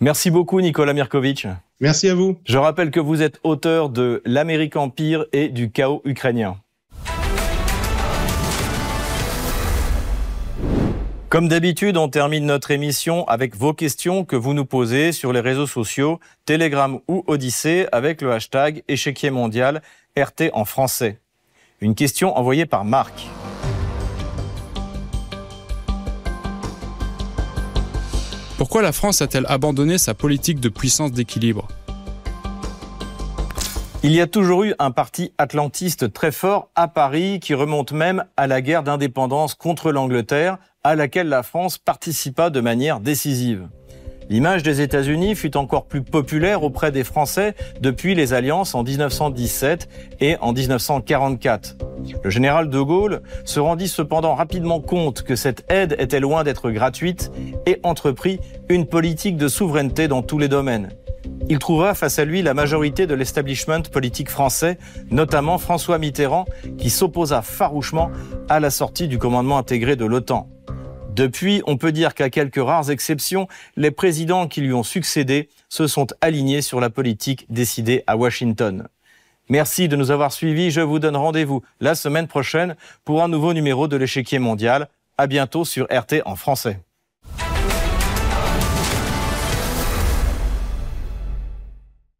Merci 0.00 0.30
beaucoup 0.30 0.60
Nicolas 0.60 0.92
Mirkovitch. 0.92 1.46
Merci 1.80 2.08
à 2.08 2.14
vous. 2.14 2.38
Je 2.44 2.58
rappelle 2.58 2.90
que 2.90 3.00
vous 3.00 3.22
êtes 3.22 3.40
auteur 3.42 3.88
de 3.88 4.22
L'Amérique 4.24 4.76
Empire 4.76 5.26
et 5.32 5.48
du 5.48 5.70
chaos 5.70 6.02
ukrainien. 6.04 6.60
Comme 11.30 11.48
d'habitude, 11.48 11.98
on 11.98 12.08
termine 12.08 12.46
notre 12.46 12.70
émission 12.70 13.28
avec 13.28 13.54
vos 13.54 13.74
questions 13.74 14.24
que 14.24 14.34
vous 14.34 14.54
nous 14.54 14.64
posez 14.64 15.12
sur 15.12 15.30
les 15.30 15.40
réseaux 15.40 15.66
sociaux, 15.66 16.20
Telegram 16.46 17.00
ou 17.06 17.22
Odyssée 17.26 17.86
avec 17.92 18.22
le 18.22 18.32
hashtag 18.32 18.82
échiquier 18.88 19.28
mondial 19.28 19.82
RT 20.16 20.44
en 20.54 20.64
français. 20.64 21.20
Une 21.82 21.94
question 21.94 22.34
envoyée 22.34 22.64
par 22.64 22.86
Marc. 22.86 23.26
Pourquoi 28.56 28.80
la 28.80 28.92
France 28.92 29.20
a-t-elle 29.20 29.44
abandonné 29.48 29.98
sa 29.98 30.14
politique 30.14 30.60
de 30.60 30.70
puissance 30.70 31.12
d'équilibre? 31.12 31.68
Il 34.02 34.12
y 34.12 34.20
a 34.22 34.26
toujours 34.26 34.62
eu 34.62 34.74
un 34.78 34.92
parti 34.92 35.32
atlantiste 35.36 36.12
très 36.12 36.32
fort 36.32 36.70
à 36.74 36.88
Paris 36.88 37.40
qui 37.40 37.52
remonte 37.52 37.92
même 37.92 38.24
à 38.38 38.46
la 38.46 38.62
guerre 38.62 38.82
d'indépendance 38.82 39.54
contre 39.54 39.92
l'Angleterre 39.92 40.56
à 40.88 40.94
laquelle 40.94 41.28
la 41.28 41.42
France 41.42 41.76
participa 41.76 42.48
de 42.48 42.60
manière 42.60 43.00
décisive. 43.00 43.68
L'image 44.30 44.62
des 44.62 44.80
États-Unis 44.80 45.34
fut 45.34 45.54
encore 45.58 45.84
plus 45.84 46.00
populaire 46.00 46.62
auprès 46.62 46.90
des 46.92 47.04
Français 47.04 47.54
depuis 47.82 48.14
les 48.14 48.32
alliances 48.32 48.74
en 48.74 48.84
1917 48.84 49.86
et 50.20 50.38
en 50.40 50.54
1944. 50.54 51.76
Le 52.24 52.30
général 52.30 52.70
de 52.70 52.80
Gaulle 52.80 53.20
se 53.44 53.60
rendit 53.60 53.86
cependant 53.86 54.34
rapidement 54.34 54.80
compte 54.80 55.24
que 55.24 55.36
cette 55.36 55.70
aide 55.70 55.94
était 55.98 56.20
loin 56.20 56.42
d'être 56.42 56.70
gratuite 56.70 57.30
et 57.66 57.80
entreprit 57.82 58.40
une 58.70 58.86
politique 58.86 59.36
de 59.36 59.48
souveraineté 59.48 60.08
dans 60.08 60.22
tous 60.22 60.38
les 60.38 60.48
domaines 60.48 60.88
il 61.48 61.58
trouva 61.58 61.94
face 61.94 62.18
à 62.18 62.24
lui 62.24 62.42
la 62.42 62.54
majorité 62.54 63.06
de 63.06 63.14
l'establishment 63.14 63.82
politique 63.90 64.28
français, 64.28 64.78
notamment 65.10 65.58
François 65.58 65.98
Mitterrand, 65.98 66.44
qui 66.76 66.90
s'opposa 66.90 67.42
farouchement 67.42 68.10
à 68.48 68.60
la 68.60 68.70
sortie 68.70 69.08
du 69.08 69.18
commandement 69.18 69.58
intégré 69.58 69.96
de 69.96 70.04
l'OTAN. 70.04 70.48
Depuis, 71.18 71.62
on 71.66 71.76
peut 71.76 71.90
dire 71.90 72.14
qu'à 72.14 72.30
quelques 72.30 72.64
rares 72.64 72.92
exceptions, 72.92 73.48
les 73.74 73.90
présidents 73.90 74.46
qui 74.46 74.60
lui 74.60 74.72
ont 74.72 74.84
succédé 74.84 75.48
se 75.68 75.88
sont 75.88 76.06
alignés 76.20 76.62
sur 76.62 76.78
la 76.78 76.90
politique 76.90 77.44
décidée 77.50 78.04
à 78.06 78.16
Washington. 78.16 78.86
Merci 79.48 79.88
de 79.88 79.96
nous 79.96 80.12
avoir 80.12 80.32
suivis. 80.32 80.70
Je 80.70 80.80
vous 80.80 81.00
donne 81.00 81.16
rendez-vous 81.16 81.62
la 81.80 81.96
semaine 81.96 82.28
prochaine 82.28 82.76
pour 83.04 83.20
un 83.20 83.26
nouveau 83.26 83.52
numéro 83.52 83.88
de 83.88 83.96
l'échiquier 83.96 84.38
mondial. 84.38 84.88
À 85.16 85.26
bientôt 85.26 85.64
sur 85.64 85.88
RT 85.90 86.22
en 86.24 86.36
français. 86.36 86.78